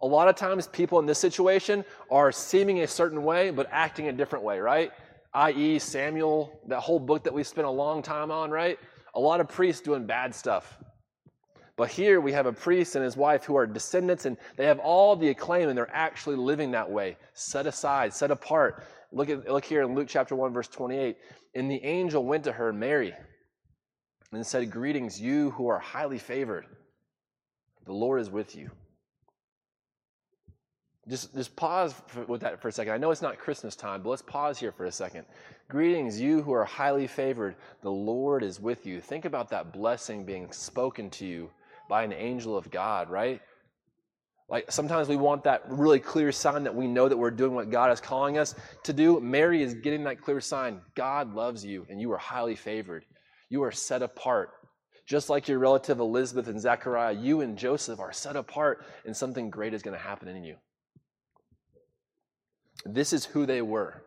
A 0.00 0.06
lot 0.06 0.28
of 0.28 0.36
times, 0.36 0.68
people 0.68 1.00
in 1.00 1.06
this 1.06 1.18
situation 1.18 1.84
are 2.08 2.30
seeming 2.30 2.82
a 2.82 2.86
certain 2.86 3.24
way, 3.24 3.50
but 3.50 3.68
acting 3.72 4.06
a 4.06 4.12
different 4.12 4.44
way, 4.44 4.60
right? 4.60 4.92
I.e., 5.34 5.80
Samuel, 5.80 6.60
that 6.68 6.78
whole 6.78 7.00
book 7.00 7.24
that 7.24 7.34
we 7.34 7.42
spent 7.42 7.66
a 7.66 7.70
long 7.70 8.00
time 8.00 8.30
on, 8.30 8.48
right? 8.48 8.78
A 9.16 9.20
lot 9.20 9.40
of 9.40 9.48
priests 9.48 9.82
doing 9.82 10.06
bad 10.06 10.32
stuff. 10.32 10.78
But 11.76 11.90
here 11.90 12.20
we 12.20 12.30
have 12.30 12.46
a 12.46 12.52
priest 12.52 12.94
and 12.94 13.04
his 13.04 13.16
wife 13.16 13.42
who 13.44 13.56
are 13.56 13.66
descendants 13.66 14.24
and 14.24 14.36
they 14.56 14.66
have 14.66 14.78
all 14.78 15.16
the 15.16 15.30
acclaim 15.30 15.68
and 15.68 15.76
they're 15.76 15.90
actually 15.92 16.36
living 16.36 16.70
that 16.72 16.88
way, 16.88 17.16
set 17.34 17.66
aside, 17.66 18.14
set 18.14 18.30
apart. 18.30 18.84
Look 19.10 19.30
at 19.30 19.50
look 19.50 19.64
here 19.64 19.82
in 19.82 19.96
Luke 19.96 20.06
chapter 20.08 20.36
1 20.36 20.52
verse 20.52 20.68
28. 20.68 21.16
And 21.56 21.68
the 21.68 21.82
angel 21.82 22.24
went 22.24 22.44
to 22.44 22.52
her, 22.52 22.72
Mary, 22.72 23.12
and 24.32 24.46
said, 24.46 24.70
Greetings, 24.70 25.20
you 25.20 25.50
who 25.50 25.68
are 25.68 25.78
highly 25.78 26.18
favored. 26.18 26.66
The 27.84 27.92
Lord 27.92 28.20
is 28.20 28.30
with 28.30 28.56
you. 28.56 28.70
Just, 31.08 31.34
just 31.34 31.56
pause 31.56 31.94
for, 32.06 32.22
with 32.26 32.42
that 32.42 32.62
for 32.62 32.68
a 32.68 32.72
second. 32.72 32.92
I 32.92 32.96
know 32.96 33.10
it's 33.10 33.22
not 33.22 33.38
Christmas 33.38 33.74
time, 33.74 34.02
but 34.02 34.10
let's 34.10 34.22
pause 34.22 34.58
here 34.58 34.70
for 34.70 34.84
a 34.84 34.92
second. 34.92 35.24
Greetings, 35.68 36.20
you 36.20 36.42
who 36.42 36.52
are 36.52 36.64
highly 36.64 37.08
favored. 37.08 37.56
The 37.82 37.90
Lord 37.90 38.44
is 38.44 38.60
with 38.60 38.86
you. 38.86 39.00
Think 39.00 39.24
about 39.24 39.50
that 39.50 39.72
blessing 39.72 40.24
being 40.24 40.52
spoken 40.52 41.10
to 41.10 41.26
you 41.26 41.50
by 41.88 42.04
an 42.04 42.12
angel 42.12 42.56
of 42.56 42.70
God, 42.70 43.10
right? 43.10 43.40
Like 44.48 44.70
sometimes 44.70 45.08
we 45.08 45.16
want 45.16 45.44
that 45.44 45.64
really 45.68 45.98
clear 45.98 46.30
sign 46.30 46.62
that 46.64 46.74
we 46.74 46.86
know 46.86 47.08
that 47.08 47.16
we're 47.16 47.30
doing 47.30 47.54
what 47.54 47.70
God 47.70 47.90
is 47.90 48.00
calling 48.00 48.38
us 48.38 48.54
to 48.84 48.92
do. 48.92 49.18
Mary 49.18 49.62
is 49.62 49.74
getting 49.74 50.04
that 50.04 50.20
clear 50.20 50.40
sign. 50.40 50.80
God 50.94 51.34
loves 51.34 51.64
you 51.64 51.84
and 51.90 52.00
you 52.00 52.12
are 52.12 52.18
highly 52.18 52.54
favored. 52.54 53.04
You 53.52 53.64
are 53.64 53.70
set 53.70 54.00
apart. 54.00 54.48
Just 55.04 55.28
like 55.28 55.46
your 55.46 55.58
relative 55.58 56.00
Elizabeth 56.00 56.48
and 56.48 56.58
Zechariah, 56.58 57.12
you 57.12 57.42
and 57.42 57.58
Joseph 57.58 58.00
are 58.00 58.10
set 58.10 58.34
apart, 58.34 58.82
and 59.04 59.14
something 59.14 59.50
great 59.50 59.74
is 59.74 59.82
going 59.82 59.94
to 59.94 60.02
happen 60.02 60.26
in 60.26 60.42
you. 60.42 60.56
This 62.86 63.12
is 63.12 63.26
who 63.26 63.44
they 63.44 63.60
were. 63.60 64.04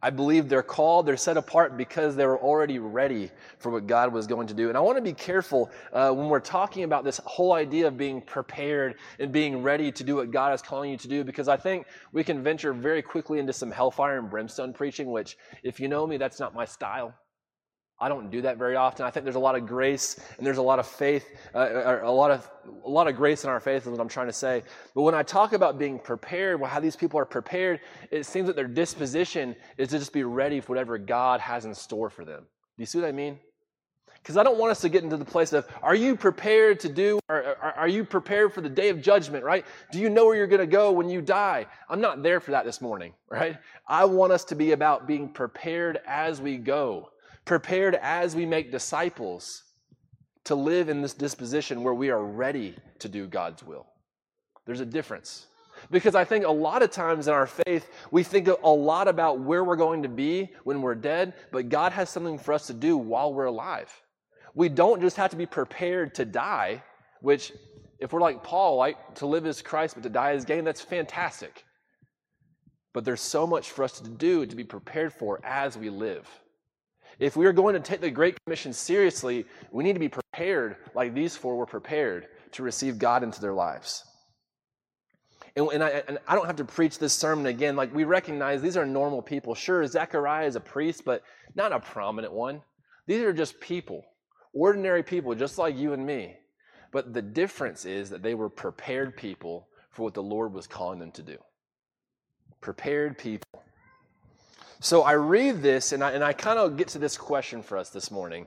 I 0.00 0.10
believe 0.10 0.48
they're 0.48 0.62
called, 0.62 1.06
they're 1.06 1.16
set 1.16 1.36
apart 1.36 1.76
because 1.76 2.14
they 2.14 2.24
were 2.24 2.38
already 2.38 2.78
ready 2.78 3.32
for 3.58 3.70
what 3.70 3.88
God 3.88 4.12
was 4.12 4.28
going 4.28 4.46
to 4.46 4.54
do. 4.54 4.68
And 4.68 4.78
I 4.78 4.80
want 4.80 4.98
to 4.98 5.02
be 5.02 5.14
careful 5.14 5.68
uh, 5.92 6.12
when 6.12 6.28
we're 6.28 6.38
talking 6.38 6.84
about 6.84 7.02
this 7.02 7.20
whole 7.24 7.54
idea 7.54 7.88
of 7.88 7.98
being 7.98 8.22
prepared 8.22 8.94
and 9.18 9.32
being 9.32 9.64
ready 9.64 9.90
to 9.90 10.04
do 10.04 10.14
what 10.14 10.30
God 10.30 10.54
is 10.54 10.62
calling 10.62 10.92
you 10.92 10.96
to 10.96 11.08
do, 11.08 11.24
because 11.24 11.48
I 11.48 11.56
think 11.56 11.86
we 12.12 12.22
can 12.22 12.40
venture 12.44 12.72
very 12.72 13.02
quickly 13.02 13.40
into 13.40 13.52
some 13.52 13.72
hellfire 13.72 14.20
and 14.20 14.30
brimstone 14.30 14.72
preaching, 14.72 15.10
which, 15.10 15.36
if 15.64 15.80
you 15.80 15.88
know 15.88 16.06
me, 16.06 16.18
that's 16.18 16.38
not 16.38 16.54
my 16.54 16.66
style. 16.66 17.12
I 18.02 18.08
don't 18.08 18.30
do 18.30 18.40
that 18.42 18.56
very 18.56 18.76
often. 18.76 19.04
I 19.04 19.10
think 19.10 19.24
there's 19.24 19.36
a 19.36 19.40
lot 19.40 19.56
of 19.56 19.66
grace 19.66 20.18
and 20.38 20.46
there's 20.46 20.56
a 20.56 20.62
lot 20.62 20.78
of 20.78 20.86
faith, 20.86 21.26
uh, 21.54 21.98
a 22.02 22.10
lot 22.10 22.30
of 22.30 22.50
a 22.84 22.88
lot 22.88 23.08
of 23.08 23.16
grace 23.16 23.44
in 23.44 23.50
our 23.50 23.60
faith 23.60 23.82
is 23.82 23.88
what 23.88 24.00
I'm 24.00 24.08
trying 24.08 24.28
to 24.28 24.32
say. 24.32 24.62
But 24.94 25.02
when 25.02 25.14
I 25.14 25.22
talk 25.22 25.52
about 25.52 25.78
being 25.78 25.98
prepared, 25.98 26.60
well, 26.60 26.70
how 26.70 26.80
these 26.80 26.96
people 26.96 27.18
are 27.18 27.26
prepared, 27.26 27.80
it 28.10 28.24
seems 28.24 28.46
that 28.46 28.56
their 28.56 28.68
disposition 28.68 29.54
is 29.76 29.88
to 29.88 29.98
just 29.98 30.12
be 30.12 30.24
ready 30.24 30.60
for 30.60 30.72
whatever 30.72 30.96
God 30.96 31.40
has 31.40 31.64
in 31.66 31.74
store 31.74 32.08
for 32.08 32.24
them. 32.24 32.40
Do 32.40 32.82
you 32.82 32.86
see 32.86 32.98
what 32.98 33.08
I 33.08 33.12
mean? 33.12 33.38
Because 34.22 34.36
I 34.36 34.42
don't 34.42 34.58
want 34.58 34.70
us 34.70 34.80
to 34.82 34.88
get 34.88 35.02
into 35.02 35.16
the 35.16 35.24
place 35.24 35.52
of, 35.54 35.66
are 35.82 35.94
you 35.94 36.14
prepared 36.14 36.80
to 36.80 36.90
do, 36.90 37.18
or 37.28 37.56
are 37.58 37.88
you 37.88 38.04
prepared 38.04 38.52
for 38.52 38.60
the 38.60 38.68
day 38.68 38.90
of 38.90 39.00
judgment, 39.00 39.44
right? 39.44 39.64
Do 39.92 39.98
you 39.98 40.10
know 40.10 40.26
where 40.26 40.36
you're 40.36 40.46
going 40.46 40.60
to 40.60 40.66
go 40.66 40.92
when 40.92 41.08
you 41.08 41.22
die? 41.22 41.66
I'm 41.88 42.02
not 42.02 42.22
there 42.22 42.38
for 42.38 42.50
that 42.50 42.66
this 42.66 42.82
morning, 42.82 43.14
right? 43.30 43.56
I 43.88 44.04
want 44.04 44.32
us 44.32 44.44
to 44.44 44.54
be 44.54 44.72
about 44.72 45.06
being 45.06 45.30
prepared 45.30 46.00
as 46.06 46.40
we 46.40 46.58
go 46.58 47.10
prepared 47.50 47.98
as 48.00 48.36
we 48.36 48.46
make 48.46 48.70
disciples 48.70 49.64
to 50.44 50.54
live 50.54 50.88
in 50.88 51.02
this 51.02 51.14
disposition 51.14 51.82
where 51.82 51.92
we 51.92 52.08
are 52.08 52.22
ready 52.22 52.76
to 53.00 53.08
do 53.08 53.26
God's 53.26 53.64
will. 53.64 53.86
There's 54.66 54.78
a 54.78 54.86
difference. 54.86 55.48
Because 55.90 56.14
I 56.14 56.22
think 56.22 56.44
a 56.44 56.52
lot 56.52 56.80
of 56.80 56.92
times 56.92 57.26
in 57.26 57.34
our 57.34 57.48
faith, 57.48 57.88
we 58.12 58.22
think 58.22 58.46
a 58.46 58.68
lot 58.68 59.08
about 59.08 59.40
where 59.40 59.64
we're 59.64 59.74
going 59.74 60.04
to 60.04 60.08
be 60.08 60.50
when 60.62 60.80
we're 60.80 60.94
dead, 60.94 61.34
but 61.50 61.68
God 61.68 61.90
has 61.90 62.08
something 62.08 62.38
for 62.38 62.52
us 62.52 62.68
to 62.68 62.72
do 62.72 62.96
while 62.96 63.34
we're 63.34 63.46
alive. 63.46 63.90
We 64.54 64.68
don't 64.68 65.00
just 65.00 65.16
have 65.16 65.32
to 65.32 65.36
be 65.36 65.46
prepared 65.46 66.14
to 66.14 66.24
die, 66.24 66.84
which, 67.20 67.52
if 67.98 68.12
we're 68.12 68.20
like 68.20 68.44
Paul, 68.44 68.76
like 68.76 69.16
to 69.16 69.26
live 69.26 69.44
is 69.44 69.60
Christ, 69.60 69.96
but 69.96 70.04
to 70.04 70.08
die 70.08 70.34
is 70.34 70.44
gain, 70.44 70.62
that's 70.62 70.82
fantastic. 70.82 71.64
But 72.92 73.04
there's 73.04 73.20
so 73.20 73.44
much 73.44 73.72
for 73.72 73.82
us 73.82 73.98
to 73.98 74.08
do 74.08 74.46
to 74.46 74.54
be 74.54 74.62
prepared 74.62 75.12
for 75.12 75.40
as 75.44 75.76
we 75.76 75.90
live. 75.90 76.28
If 77.20 77.36
we 77.36 77.44
are 77.44 77.52
going 77.52 77.74
to 77.74 77.80
take 77.80 78.00
the 78.00 78.10
Great 78.10 78.42
Commission 78.44 78.72
seriously, 78.72 79.44
we 79.70 79.84
need 79.84 79.92
to 79.92 80.00
be 80.00 80.08
prepared 80.08 80.76
like 80.94 81.14
these 81.14 81.36
four 81.36 81.54
were 81.54 81.66
prepared 81.66 82.28
to 82.52 82.62
receive 82.62 82.98
God 82.98 83.22
into 83.22 83.42
their 83.42 83.52
lives. 83.52 84.04
And, 85.54 85.68
and, 85.70 85.84
I, 85.84 86.02
and 86.08 86.18
I 86.26 86.34
don't 86.34 86.46
have 86.46 86.56
to 86.56 86.64
preach 86.64 86.98
this 86.98 87.12
sermon 87.12 87.44
again. 87.44 87.76
Like, 87.76 87.94
we 87.94 88.04
recognize 88.04 88.62
these 88.62 88.78
are 88.78 88.86
normal 88.86 89.20
people. 89.20 89.54
Sure, 89.54 89.86
Zechariah 89.86 90.46
is 90.46 90.56
a 90.56 90.60
priest, 90.60 91.04
but 91.04 91.22
not 91.54 91.72
a 91.72 91.80
prominent 91.80 92.32
one. 92.32 92.62
These 93.06 93.20
are 93.22 93.34
just 93.34 93.60
people, 93.60 94.02
ordinary 94.54 95.02
people, 95.02 95.34
just 95.34 95.58
like 95.58 95.76
you 95.76 95.92
and 95.92 96.06
me. 96.06 96.36
But 96.90 97.12
the 97.12 97.22
difference 97.22 97.84
is 97.84 98.08
that 98.10 98.22
they 98.22 98.34
were 98.34 98.48
prepared 98.48 99.14
people 99.16 99.68
for 99.90 100.04
what 100.04 100.14
the 100.14 100.22
Lord 100.22 100.54
was 100.54 100.66
calling 100.66 100.98
them 100.98 101.12
to 101.12 101.22
do. 101.22 101.36
Prepared 102.62 103.18
people. 103.18 103.62
So 104.80 105.02
I 105.02 105.12
read 105.12 105.60
this 105.60 105.92
and 105.92 106.02
I, 106.02 106.12
and 106.12 106.24
I 106.24 106.32
kind 106.32 106.58
of 106.58 106.78
get 106.78 106.88
to 106.88 106.98
this 106.98 107.18
question 107.18 107.62
for 107.62 107.76
us 107.76 107.90
this 107.90 108.10
morning. 108.10 108.46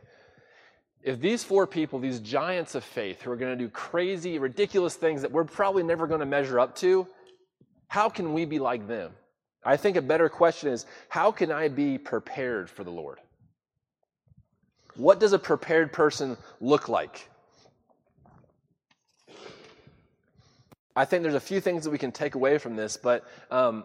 If 1.03 1.19
these 1.19 1.43
four 1.43 1.67
people, 1.67 1.99
these 1.99 2.19
giants 2.19 2.73
of 2.73 2.83
faith 2.83 3.21
who 3.21 3.31
are 3.31 3.35
going 3.35 3.55
to 3.55 3.63
do 3.63 3.69
crazy, 3.69 4.39
ridiculous 4.39 4.95
things 4.95 5.21
that 5.21 5.31
we're 5.31 5.43
probably 5.43 5.83
never 5.83 6.07
going 6.07 6.21
to 6.21 6.25
measure 6.25 6.59
up 6.59 6.75
to, 6.77 7.07
how 7.87 8.09
can 8.09 8.33
we 8.33 8.45
be 8.45 8.57
like 8.57 8.87
them? 8.87 9.11
I 9.63 9.77
think 9.77 9.95
a 9.95 10.01
better 10.01 10.27
question 10.27 10.69
is 10.69 10.87
how 11.07 11.31
can 11.31 11.51
I 11.51 11.67
be 11.67 11.99
prepared 11.99 12.67
for 12.67 12.83
the 12.83 12.89
Lord? 12.89 13.19
What 14.95 15.19
does 15.19 15.33
a 15.33 15.39
prepared 15.39 15.93
person 15.93 16.35
look 16.59 16.89
like? 16.89 17.29
I 20.95 21.05
think 21.05 21.21
there's 21.23 21.35
a 21.35 21.39
few 21.39 21.59
things 21.59 21.83
that 21.83 21.91
we 21.91 21.97
can 21.97 22.11
take 22.11 22.35
away 22.35 22.57
from 22.57 22.75
this, 22.75 22.97
but 22.97 23.23
um, 23.51 23.83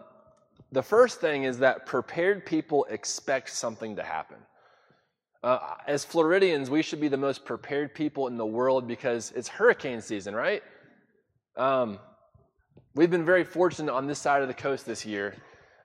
the 0.71 0.83
first 0.83 1.19
thing 1.19 1.43
is 1.43 1.59
that 1.59 1.85
prepared 1.85 2.45
people 2.45 2.85
expect 2.89 3.49
something 3.49 3.95
to 3.95 4.03
happen. 4.03 4.37
Uh, 5.41 5.75
as 5.87 6.03
Floridians, 6.03 6.69
we 6.69 6.81
should 6.81 6.99
be 6.99 7.07
the 7.07 7.17
most 7.17 7.45
prepared 7.45 7.95
people 7.95 8.27
in 8.27 8.37
the 8.37 8.45
world 8.45 8.87
because 8.87 9.31
it's 9.35 9.47
hurricane 9.47 10.01
season, 10.01 10.35
right? 10.35 10.61
Um, 11.55 11.97
we've 12.93 13.09
been 13.09 13.25
very 13.25 13.43
fortunate 13.43 13.93
on 13.93 14.05
this 14.05 14.19
side 14.19 14.41
of 14.41 14.47
the 14.47 14.53
coast 14.53 14.85
this 14.85 15.05
year 15.05 15.35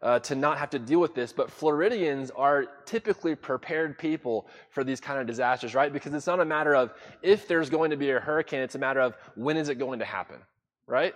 uh, 0.02 0.18
to 0.18 0.34
not 0.34 0.58
have 0.58 0.70
to 0.70 0.78
deal 0.78 1.00
with 1.00 1.14
this, 1.14 1.32
but 1.32 1.50
Floridians 1.50 2.30
are 2.32 2.66
typically 2.84 3.34
prepared 3.34 3.96
people 3.96 4.48
for 4.70 4.84
these 4.84 5.00
kind 5.00 5.18
of 5.18 5.26
disasters, 5.26 5.74
right? 5.74 5.92
Because 5.92 6.12
it's 6.12 6.26
not 6.26 6.40
a 6.40 6.44
matter 6.44 6.74
of 6.74 6.92
if 7.22 7.48
there's 7.48 7.70
going 7.70 7.90
to 7.90 7.96
be 7.96 8.10
a 8.10 8.20
hurricane, 8.20 8.60
it's 8.60 8.74
a 8.74 8.78
matter 8.78 9.00
of 9.00 9.16
when 9.34 9.56
is 9.56 9.70
it 9.70 9.76
going 9.76 10.00
to 10.00 10.04
happen, 10.04 10.36
right? 10.86 11.14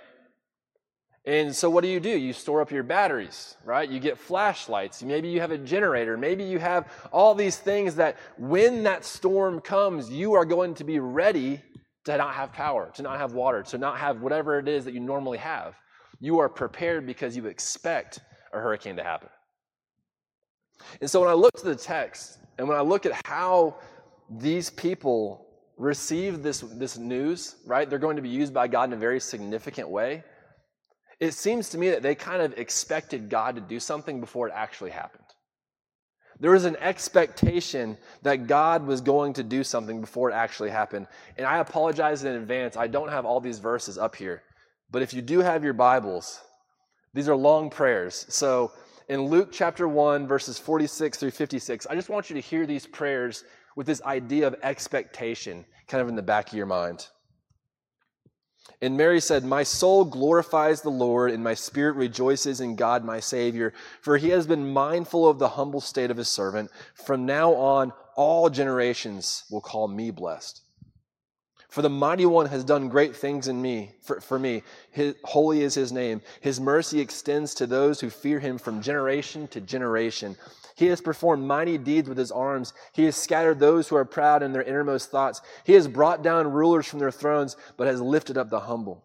And 1.24 1.54
so, 1.54 1.68
what 1.68 1.82
do 1.82 1.88
you 1.88 2.00
do? 2.00 2.10
You 2.10 2.32
store 2.32 2.60
up 2.60 2.70
your 2.70 2.82
batteries, 2.82 3.56
right? 3.64 3.88
You 3.88 4.00
get 4.00 4.18
flashlights. 4.18 5.02
Maybe 5.02 5.28
you 5.28 5.40
have 5.40 5.50
a 5.50 5.58
generator. 5.58 6.16
Maybe 6.16 6.44
you 6.44 6.58
have 6.58 6.90
all 7.12 7.34
these 7.34 7.58
things 7.58 7.96
that 7.96 8.16
when 8.38 8.84
that 8.84 9.04
storm 9.04 9.60
comes, 9.60 10.10
you 10.10 10.34
are 10.34 10.44
going 10.44 10.74
to 10.76 10.84
be 10.84 11.00
ready 11.00 11.60
to 12.04 12.16
not 12.16 12.34
have 12.34 12.52
power, 12.52 12.90
to 12.94 13.02
not 13.02 13.18
have 13.18 13.32
water, 13.32 13.62
to 13.64 13.78
not 13.78 13.98
have 13.98 14.22
whatever 14.22 14.58
it 14.58 14.68
is 14.68 14.84
that 14.86 14.94
you 14.94 15.00
normally 15.00 15.38
have. 15.38 15.74
You 16.20 16.38
are 16.38 16.48
prepared 16.48 17.06
because 17.06 17.36
you 17.36 17.46
expect 17.46 18.20
a 18.52 18.58
hurricane 18.58 18.96
to 18.96 19.04
happen. 19.04 19.28
And 21.00 21.10
so, 21.10 21.20
when 21.20 21.28
I 21.28 21.34
look 21.34 21.52
to 21.58 21.66
the 21.66 21.76
text 21.76 22.38
and 22.56 22.68
when 22.68 22.78
I 22.78 22.82
look 22.82 23.04
at 23.04 23.26
how 23.26 23.76
these 24.30 24.70
people 24.70 25.46
receive 25.76 26.42
this, 26.42 26.60
this 26.60 26.98
news, 26.98 27.56
right? 27.64 27.88
They're 27.88 27.98
going 27.98 28.16
to 28.16 28.22
be 28.22 28.28
used 28.28 28.52
by 28.52 28.68
God 28.68 28.88
in 28.88 28.92
a 28.92 28.96
very 28.96 29.20
significant 29.20 29.88
way. 29.88 30.24
It 31.20 31.34
seems 31.34 31.70
to 31.70 31.78
me 31.78 31.90
that 31.90 32.02
they 32.02 32.14
kind 32.14 32.42
of 32.42 32.58
expected 32.58 33.28
God 33.28 33.56
to 33.56 33.60
do 33.60 33.80
something 33.80 34.20
before 34.20 34.48
it 34.48 34.54
actually 34.54 34.90
happened. 34.90 35.24
There 36.40 36.52
was 36.52 36.64
an 36.64 36.76
expectation 36.76 37.98
that 38.22 38.46
God 38.46 38.86
was 38.86 39.00
going 39.00 39.32
to 39.34 39.42
do 39.42 39.64
something 39.64 40.00
before 40.00 40.30
it 40.30 40.34
actually 40.34 40.70
happened. 40.70 41.08
And 41.36 41.44
I 41.44 41.58
apologize 41.58 42.22
in 42.22 42.34
advance. 42.34 42.76
I 42.76 42.86
don't 42.86 43.08
have 43.08 43.24
all 43.24 43.40
these 43.40 43.58
verses 43.58 43.98
up 43.98 44.14
here. 44.14 44.42
But 44.90 45.02
if 45.02 45.12
you 45.12 45.20
do 45.20 45.40
have 45.40 45.64
your 45.64 45.72
Bibles, 45.72 46.40
these 47.12 47.28
are 47.28 47.34
long 47.34 47.70
prayers. 47.70 48.24
So 48.28 48.70
in 49.08 49.22
Luke 49.22 49.48
chapter 49.50 49.88
1, 49.88 50.28
verses 50.28 50.58
46 50.58 51.18
through 51.18 51.32
56, 51.32 51.86
I 51.88 51.96
just 51.96 52.08
want 52.08 52.30
you 52.30 52.34
to 52.34 52.40
hear 52.40 52.66
these 52.66 52.86
prayers 52.86 53.42
with 53.74 53.86
this 53.86 54.02
idea 54.02 54.46
of 54.46 54.54
expectation 54.62 55.64
kind 55.88 56.00
of 56.00 56.08
in 56.08 56.14
the 56.14 56.22
back 56.22 56.48
of 56.48 56.54
your 56.54 56.66
mind. 56.66 57.08
And 58.80 58.96
Mary 58.96 59.20
said, 59.20 59.44
My 59.44 59.64
soul 59.64 60.04
glorifies 60.04 60.82
the 60.82 60.90
Lord, 60.90 61.32
and 61.32 61.42
my 61.42 61.54
spirit 61.54 61.96
rejoices 61.96 62.60
in 62.60 62.76
God 62.76 63.04
my 63.04 63.18
Savior, 63.18 63.72
for 64.02 64.16
he 64.16 64.28
has 64.28 64.46
been 64.46 64.72
mindful 64.72 65.28
of 65.28 65.38
the 65.38 65.48
humble 65.48 65.80
state 65.80 66.10
of 66.10 66.16
his 66.16 66.28
servant. 66.28 66.70
From 66.94 67.26
now 67.26 67.54
on, 67.54 67.92
all 68.14 68.50
generations 68.50 69.44
will 69.50 69.60
call 69.60 69.88
me 69.88 70.10
blessed. 70.10 70.62
For 71.68 71.82
the 71.82 71.90
mighty 71.90 72.24
one 72.24 72.46
has 72.46 72.64
done 72.64 72.88
great 72.88 73.14
things 73.14 73.46
in 73.46 73.60
me, 73.60 73.92
for, 74.02 74.20
for 74.20 74.38
me. 74.38 74.62
His, 74.90 75.14
holy 75.24 75.60
is 75.60 75.74
his 75.74 75.92
name. 75.92 76.22
His 76.40 76.58
mercy 76.58 76.98
extends 76.98 77.54
to 77.56 77.66
those 77.66 78.00
who 78.00 78.08
fear 78.08 78.40
him 78.40 78.56
from 78.56 78.80
generation 78.80 79.48
to 79.48 79.60
generation. 79.60 80.36
He 80.78 80.86
has 80.86 81.00
performed 81.00 81.44
mighty 81.44 81.76
deeds 81.76 82.08
with 82.08 82.16
his 82.16 82.30
arms. 82.30 82.72
He 82.92 83.04
has 83.06 83.16
scattered 83.16 83.58
those 83.58 83.88
who 83.88 83.96
are 83.96 84.04
proud 84.04 84.44
in 84.44 84.52
their 84.52 84.62
innermost 84.62 85.10
thoughts. 85.10 85.40
He 85.64 85.72
has 85.72 85.88
brought 85.88 86.22
down 86.22 86.52
rulers 86.52 86.86
from 86.86 87.00
their 87.00 87.10
thrones, 87.10 87.56
but 87.76 87.88
has 87.88 88.00
lifted 88.00 88.38
up 88.38 88.48
the 88.48 88.60
humble. 88.60 89.04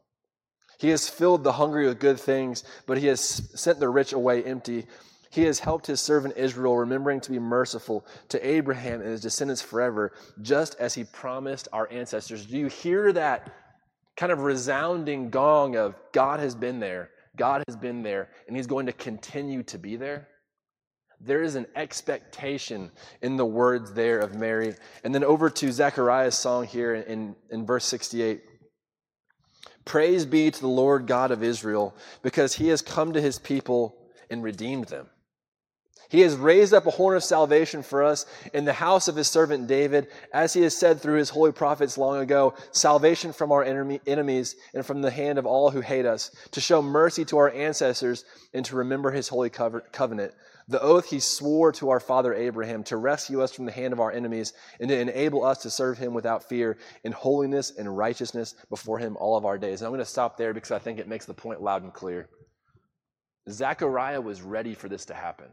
He 0.78 0.90
has 0.90 1.10
filled 1.10 1.44
the 1.44 1.54
hungry 1.54 1.88
with 1.88 2.00
good 2.00 2.20
things, 2.20 2.64
but 2.86 3.00
he 3.00 3.08
has 3.08 3.50
sent 3.56 3.80
the 3.80 3.90
rich 3.90 4.14
away 4.14 4.44
empty. 4.44 4.86
He 5.32 5.46
has 5.46 5.58
helped 5.58 5.88
his 5.88 6.00
servant 6.00 6.38
Israel, 6.38 6.78
remembering 6.78 7.20
to 7.22 7.32
be 7.32 7.40
merciful 7.40 8.06
to 8.30 8.48
Abraham 8.48 9.02
and 9.02 9.10
his 9.10 9.22
descendants 9.22 9.64
forever, 9.64 10.14
just 10.44 10.76
as 10.76 10.94
he 10.94 11.06
promised 11.06 11.68
our 11.74 11.92
ancestors. 11.92 12.46
Do 12.46 12.56
you 12.56 12.68
hear 12.68 13.12
that 13.14 13.52
kind 14.16 14.32
of 14.32 14.42
resounding 14.42 15.32
gong 15.32 15.76
of 15.76 15.96
God 16.12 16.40
has 16.40 16.54
been 16.54 16.80
there, 16.80 17.10
God 17.36 17.64
has 17.68 17.76
been 17.76 18.04
there, 18.04 18.30
and 18.46 18.56
he's 18.56 18.68
going 18.68 18.86
to 18.86 18.94
continue 18.94 19.64
to 19.64 19.80
be 19.80 19.96
there? 19.96 20.28
There 21.26 21.42
is 21.42 21.56
an 21.56 21.68
expectation 21.76 22.92
in 23.22 23.38
the 23.38 23.46
words 23.46 23.94
there 23.94 24.20
of 24.20 24.36
Mary. 24.36 24.76
And 25.04 25.16
then 25.16 25.24
over 25.24 25.50
to 25.50 25.72
Zechariah's 25.72 26.38
song 26.38 26.66
here 26.66 26.96
in, 26.96 27.36
in, 27.50 27.66
verse 27.66 27.86
68. 27.86 28.42
Praise 29.86 30.26
be 30.26 30.52
to 30.52 30.60
the 30.60 30.68
Lord 30.68 31.08
God 31.08 31.32
of 31.32 31.42
Israel, 31.42 31.96
because 32.24 32.54
he 32.54 32.68
has 32.70 32.82
come 32.82 33.14
to 33.14 33.22
his 33.22 33.40
people 33.40 33.96
and 34.30 34.44
redeemed 34.44 34.86
them. 34.86 35.08
He 36.10 36.22
has 36.22 36.36
raised 36.36 36.74
up 36.74 36.86
a 36.86 36.92
horn 36.92 37.16
of 37.16 37.24
salvation 37.24 37.84
for 37.84 38.04
us 38.04 38.26
in 38.54 38.66
the 38.66 38.74
house 38.74 39.08
of 39.08 39.16
his 39.16 39.28
servant 39.28 39.68
David, 39.68 40.10
as 40.34 40.54
he 40.54 40.62
has 40.62 40.76
said 40.76 41.02
through 41.02 41.18
his 41.18 41.30
holy 41.30 41.52
prophets 41.52 41.98
long 41.98 42.20
ago 42.20 42.54
salvation 42.72 43.34
from 43.34 43.52
our 43.52 43.64
enemies 43.64 44.56
and 44.74 44.86
from 44.86 45.02
the 45.02 45.10
hand 45.10 45.40
of 45.40 45.46
all 45.46 45.72
who 45.72 45.82
hate 45.82 46.06
us, 46.06 46.32
to 46.52 46.62
show 46.62 46.82
mercy 46.82 47.26
to 47.26 47.38
our 47.38 47.50
ancestors 47.50 48.26
and 48.54 48.64
to 48.66 48.76
remember 48.76 49.10
his 49.10 49.28
holy 49.28 49.50
covenant 49.50 50.34
the 50.68 50.82
oath 50.82 51.10
he 51.10 51.20
swore 51.20 51.72
to 51.74 51.90
our 51.90 52.00
father 52.00 52.34
Abraham 52.34 52.84
to 52.86 52.98
rescue 52.98 53.42
us 53.42 53.52
from 53.52 53.66
the 53.66 53.72
hand 53.72 53.94
of 53.94 54.00
our 54.00 54.12
enemies 54.12 54.54
and 54.80 54.90
to 54.90 54.98
enable 55.00 55.44
us 55.44 55.60
to 55.60 55.70
serve 55.70 55.98
him 55.98 56.14
without 56.14 56.48
fear 56.48 56.78
in 57.04 57.12
holiness 57.12 57.72
and 57.78 57.98
righteousness 57.98 58.56
before 58.70 59.00
him 59.00 59.18
all 59.18 59.36
of 59.36 59.46
our 59.46 59.58
days. 59.58 59.82
And 59.82 59.88
I'm 59.88 59.92
going 59.92 60.00
to 60.00 60.06
stop 60.06 60.38
there 60.38 60.54
because 60.54 60.72
I 60.72 60.80
think 60.80 61.00
it 61.00 61.08
makes 61.08 61.26
the 61.26 61.34
point 61.34 61.62
loud 61.62 61.84
and 61.84 61.94
clear. 61.94 62.30
Zechariah 63.50 64.22
was 64.22 64.42
ready 64.42 64.74
for 64.74 64.88
this 64.88 65.06
to 65.06 65.14
happen. 65.14 65.48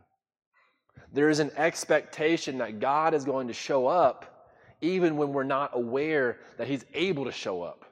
There 1.13 1.29
is 1.29 1.41
an 1.41 1.51
expectation 1.57 2.59
that 2.59 2.79
God 2.79 3.15
is 3.15 3.25
going 3.25 3.49
to 3.49 3.55
show 3.55 3.87
up 3.87 4.49
even 4.81 5.17
when 5.17 5.33
we're 5.33 5.43
not 5.45 5.71
aware 5.75 6.39
that 6.57 6.69
he's 6.69 6.85
able 6.95 7.25
to 7.25 7.33
show 7.33 7.63
up. 7.63 7.85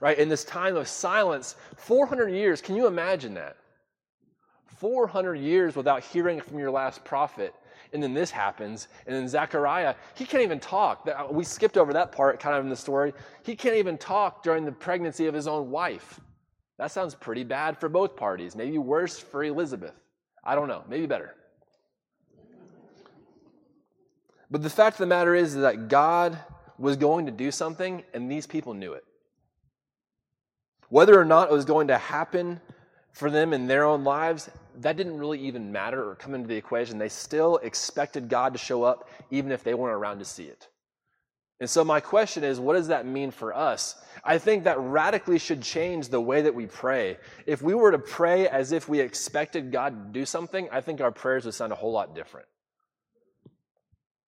Right? 0.00 0.18
In 0.18 0.28
this 0.28 0.44
time 0.44 0.76
of 0.76 0.88
silence, 0.88 1.56
400 1.76 2.28
years, 2.28 2.60
can 2.60 2.76
you 2.76 2.86
imagine 2.86 3.34
that? 3.34 3.56
400 4.66 5.36
years 5.36 5.76
without 5.76 6.02
hearing 6.02 6.40
from 6.40 6.58
your 6.58 6.70
last 6.70 7.04
prophet. 7.04 7.54
And 7.92 8.02
then 8.02 8.14
this 8.14 8.30
happens. 8.30 8.88
And 9.06 9.14
then 9.14 9.28
Zechariah, 9.28 9.94
he 10.14 10.24
can't 10.24 10.42
even 10.42 10.60
talk. 10.60 11.08
We 11.30 11.44
skipped 11.44 11.78
over 11.78 11.92
that 11.92 12.12
part 12.12 12.40
kind 12.40 12.56
of 12.56 12.64
in 12.64 12.68
the 12.68 12.76
story. 12.76 13.14
He 13.44 13.56
can't 13.56 13.76
even 13.76 13.96
talk 13.96 14.42
during 14.42 14.64
the 14.64 14.72
pregnancy 14.72 15.26
of 15.26 15.34
his 15.34 15.46
own 15.46 15.70
wife. 15.70 16.20
That 16.78 16.90
sounds 16.90 17.14
pretty 17.14 17.44
bad 17.44 17.78
for 17.78 17.88
both 17.88 18.16
parties. 18.16 18.54
Maybe 18.54 18.76
worse 18.76 19.18
for 19.18 19.44
Elizabeth. 19.44 19.94
I 20.44 20.54
don't 20.54 20.68
know. 20.68 20.84
Maybe 20.88 21.06
better. 21.06 21.34
But 24.50 24.62
the 24.62 24.70
fact 24.70 24.96
of 24.96 24.98
the 24.98 25.06
matter 25.06 25.34
is 25.34 25.54
that 25.54 25.88
God 25.88 26.38
was 26.78 26.96
going 26.96 27.26
to 27.26 27.32
do 27.32 27.50
something, 27.50 28.04
and 28.12 28.30
these 28.30 28.46
people 28.46 28.74
knew 28.74 28.92
it. 28.92 29.04
Whether 30.88 31.18
or 31.18 31.24
not 31.24 31.50
it 31.50 31.52
was 31.52 31.64
going 31.64 31.88
to 31.88 31.98
happen 31.98 32.60
for 33.16 33.30
them 33.30 33.54
in 33.54 33.66
their 33.66 33.84
own 33.84 34.04
lives, 34.04 34.50
that 34.80 34.98
didn't 34.98 35.16
really 35.16 35.40
even 35.40 35.72
matter 35.72 36.06
or 36.06 36.16
come 36.16 36.34
into 36.34 36.48
the 36.48 36.56
equation. 36.56 36.98
They 36.98 37.08
still 37.08 37.56
expected 37.56 38.28
God 38.28 38.52
to 38.52 38.58
show 38.58 38.82
up 38.82 39.08
even 39.30 39.52
if 39.52 39.64
they 39.64 39.72
weren't 39.72 39.94
around 39.94 40.18
to 40.18 40.26
see 40.26 40.44
it. 40.44 40.68
And 41.58 41.70
so, 41.70 41.82
my 41.82 42.00
question 42.00 42.44
is, 42.44 42.60
what 42.60 42.74
does 42.74 42.88
that 42.88 43.06
mean 43.06 43.30
for 43.30 43.56
us? 43.56 43.94
I 44.22 44.36
think 44.36 44.64
that 44.64 44.78
radically 44.78 45.38
should 45.38 45.62
change 45.62 46.10
the 46.10 46.20
way 46.20 46.42
that 46.42 46.54
we 46.54 46.66
pray. 46.66 47.16
If 47.46 47.62
we 47.62 47.72
were 47.72 47.90
to 47.92 47.98
pray 47.98 48.48
as 48.48 48.72
if 48.72 48.86
we 48.86 49.00
expected 49.00 49.72
God 49.72 50.12
to 50.12 50.20
do 50.20 50.26
something, 50.26 50.68
I 50.70 50.82
think 50.82 51.00
our 51.00 51.10
prayers 51.10 51.46
would 51.46 51.54
sound 51.54 51.72
a 51.72 51.76
whole 51.76 51.92
lot 51.92 52.14
different. 52.14 52.48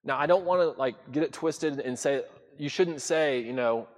Now, 0.05 0.17
I 0.17 0.27
don't 0.27 0.45
want 0.45 0.61
to 0.61 0.79
like 0.79 1.11
get 1.11 1.23
it 1.23 1.33
twisted 1.33 1.81
and 1.81 1.99
say 1.99 2.23
you 2.57 2.69
shouldn't 2.69 3.01
say, 3.01 3.41
you 3.41 3.51
know, 3.51 3.89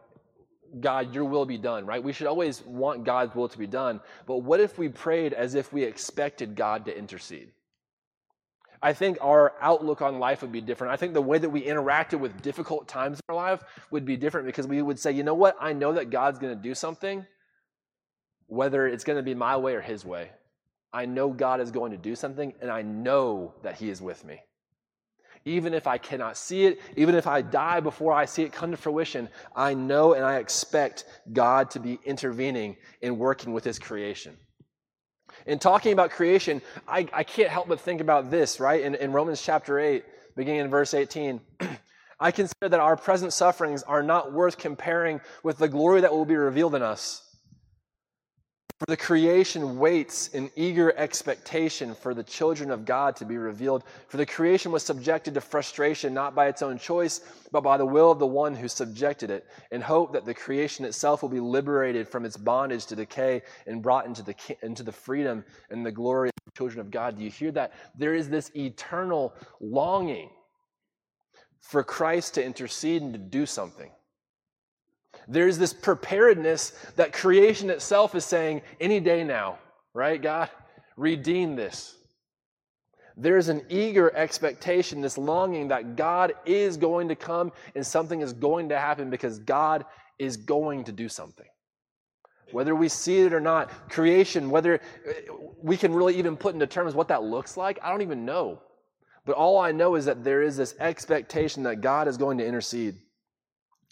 God, 0.80 1.14
your 1.14 1.26
will 1.26 1.46
be 1.46 1.58
done, 1.58 1.86
right? 1.86 2.04
We 2.04 2.14
should 2.14 2.28
always 2.28 2.64
want 2.66 3.04
God's 3.04 3.36
will 3.36 3.50
to 3.50 3.58
be 3.58 3.68
done. 3.68 4.02
But 4.26 4.38
what 4.38 4.60
if 4.60 4.78
we 4.78 4.90
prayed 4.90 5.34
as 5.34 5.56
if 5.56 5.74
we 5.74 5.84
expected 5.84 6.56
God 6.56 6.86
to 6.86 6.98
intercede? 6.98 7.52
I 8.82 8.94
think 8.94 9.18
our 9.22 9.54
outlook 9.60 10.02
on 10.02 10.20
life 10.20 10.42
would 10.42 10.52
be 10.52 10.62
different. 10.62 10.94
I 10.94 10.98
think 10.98 11.14
the 11.14 11.22
way 11.22 11.38
that 11.38 11.50
we 11.50 11.64
interacted 11.64 12.20
with 12.20 12.42
difficult 12.42 12.88
times 12.88 13.20
in 13.20 13.36
our 13.36 13.36
life 13.36 13.62
would 13.92 14.06
be 14.06 14.16
different 14.16 14.46
because 14.46 14.68
we 14.68 14.82
would 14.82 15.00
say, 15.00 15.12
you 15.12 15.24
know 15.24 15.34
what? 15.34 15.58
I 15.60 15.74
know 15.74 15.94
that 15.94 16.10
God's 16.10 16.40
going 16.40 16.56
to 16.56 16.62
do 16.62 16.74
something, 16.74 17.26
whether 18.48 18.88
it's 18.88 19.04
going 19.04 19.18
to 19.18 19.24
be 19.24 19.36
my 19.36 19.58
way 19.58 19.76
or 19.76 19.82
his 19.82 20.06
way. 20.06 20.32
I 20.94 21.06
know 21.06 21.30
God 21.30 21.60
is 21.60 21.72
going 21.72 21.92
to 21.92 21.98
do 21.98 22.16
something, 22.16 22.54
and 22.62 22.72
I 22.72 22.82
know 22.82 23.54
that 23.64 23.76
he 23.76 23.90
is 23.90 24.02
with 24.02 24.24
me 24.26 24.42
even 25.46 25.74
if 25.74 25.88
I 25.88 25.98
cannot 25.98 26.38
see 26.38 26.66
it, 26.66 26.80
even 26.96 27.16
if 27.16 27.28
I 27.28 27.42
die 27.42 27.80
before 27.80 28.14
I 28.14 28.26
see 28.26 28.44
it 28.44 28.52
come 28.52 28.72
to 28.72 28.78
fruition, 28.78 29.30
I 29.56 29.74
know 29.74 30.14
and 30.14 30.24
I 30.24 30.38
expect 30.38 31.06
God 31.32 31.72
to 31.72 31.80
be 31.80 32.00
intervening 32.06 32.78
and 33.02 33.18
working 33.18 33.54
with 33.54 33.64
His 33.64 33.80
creation. 33.80 34.38
In 35.46 35.60
talking 35.60 35.94
about 35.94 36.12
creation, 36.12 36.62
I, 36.88 37.08
I 37.14 37.24
can't 37.24 37.50
help 37.50 37.68
but 37.68 37.80
think 37.80 38.02
about 38.02 38.30
this, 38.30 38.60
right? 38.60 38.82
In, 38.82 38.96
in 38.96 39.12
Romans 39.12 39.42
chapter 39.42 39.80
8, 39.80 40.04
beginning 40.36 40.62
in 40.62 40.70
verse 40.70 40.94
18. 40.94 41.40
I 42.20 42.32
consider 42.32 42.70
that 42.70 42.80
our 42.80 42.98
present 42.98 43.32
sufferings 43.32 43.82
are 43.84 44.04
not 44.04 44.34
worth 44.34 44.58
comparing 44.58 45.22
with 45.42 45.58
the 45.58 45.70
glory 45.70 46.02
that 46.02 46.12
will 46.12 46.26
be 46.26 46.36
revealed 46.36 46.76
in 46.76 46.82
us. 46.82 47.29
For 48.80 48.86
the 48.86 48.96
creation 48.96 49.78
waits 49.78 50.30
in 50.30 50.50
eager 50.56 50.98
expectation 50.98 51.94
for 51.94 52.14
the 52.14 52.24
children 52.24 52.72
of 52.72 52.86
God 52.86 53.14
to 53.18 53.26
be 53.26 53.38
revealed. 53.38 53.84
For 54.08 54.16
the 54.16 54.26
creation 54.26 54.72
was 54.72 54.84
subjected 54.84 55.34
to 55.34 55.42
frustration 55.42 56.14
not 56.14 56.34
by 56.34 56.48
its 56.48 56.62
own 56.62 56.78
choice, 56.78 57.20
but 57.52 57.60
by 57.60 57.76
the 57.76 57.86
will 57.86 58.10
of 58.10 58.20
the 58.20 58.26
one 58.26 58.56
who 58.56 58.70
subjected 58.70 59.32
it, 59.32 59.46
in 59.72 59.82
hope 59.82 60.14
that 60.14 60.26
the 60.26 60.34
creation 60.34 60.86
itself 60.86 61.22
will 61.22 61.30
be 61.30 61.42
liberated 61.42 62.08
from 62.08 62.24
its 62.24 62.38
bondage 62.38 62.86
to 62.86 62.96
decay 62.96 63.42
and 63.68 63.82
brought 63.82 64.06
into 64.06 64.24
the, 64.24 64.36
into 64.62 64.84
the 64.84 64.94
freedom 64.94 65.44
and 65.70 65.86
the 65.86 65.92
glory 65.92 66.30
of 66.30 66.46
the 66.46 66.58
children 66.58 66.80
of 66.80 66.90
God. 66.90 67.18
Do 67.18 67.24
you 67.26 67.32
hear 67.32 67.52
that? 67.52 67.74
There 67.98 68.16
is 68.16 68.30
this 68.30 68.50
eternal 68.56 69.34
longing 69.60 70.30
for 71.60 71.84
Christ 71.84 72.36
to 72.36 72.46
intercede 72.46 73.02
and 73.02 73.12
to 73.12 73.20
do 73.20 73.46
something. 73.46 73.92
There's 75.30 75.60
this 75.60 75.74
preparedness 75.74 76.72
that 76.96 77.14
creation 77.14 77.70
itself 77.70 78.16
is 78.16 78.26
saying, 78.26 78.64
any 78.82 79.00
day 79.00 79.24
now, 79.24 79.60
right, 79.94 80.20
God? 80.20 80.50
Redeem 80.98 81.56
this. 81.56 81.96
There's 83.16 83.48
an 83.48 83.62
eager 83.70 84.16
expectation, 84.16 85.02
this 85.02 85.18
longing 85.18 85.68
that 85.68 85.96
God 85.96 86.34
is 86.46 86.78
going 86.78 87.10
to 87.10 87.16
come 87.16 87.52
and 87.76 87.86
something 87.86 88.22
is 88.22 88.34
going 88.34 88.70
to 88.70 88.80
happen 88.80 89.12
because 89.12 89.38
God 89.40 89.86
is 90.18 90.36
going 90.36 90.86
to 90.86 90.92
do 90.92 91.08
something. 91.08 91.46
Whether 92.52 92.74
we 92.74 92.90
see 92.90 93.20
it 93.20 93.34
or 93.34 93.40
not, 93.40 93.90
creation, 93.90 94.50
whether 94.50 94.76
eh, 94.76 95.14
we 95.62 95.78
can 95.78 95.94
really 95.94 96.18
even 96.18 96.38
put 96.38 96.56
into 96.56 96.66
terms 96.66 96.96
what 96.96 97.10
that 97.10 97.22
looks 97.22 97.56
like, 97.56 97.78
I 97.84 97.92
don't 97.92 98.02
even 98.02 98.26
know. 98.26 98.62
But 99.26 99.36
all 99.36 99.60
I 99.60 99.72
know 99.74 99.94
is 99.94 100.06
that 100.06 100.24
there 100.24 100.42
is 100.42 100.58
this 100.58 100.74
expectation 100.80 101.62
that 101.64 101.82
God 101.82 102.08
is 102.08 102.18
going 102.18 102.40
to 102.40 102.46
intercede. 102.46 102.96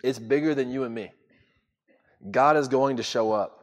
It's 0.03 0.17
bigger 0.17 0.55
than 0.55 0.71
you 0.71 0.83
and 0.83 0.95
me. 0.95 1.11
God 2.31 2.57
is 2.57 2.67
going 2.67 2.97
to 2.97 3.03
show 3.03 3.31
up. 3.31 3.53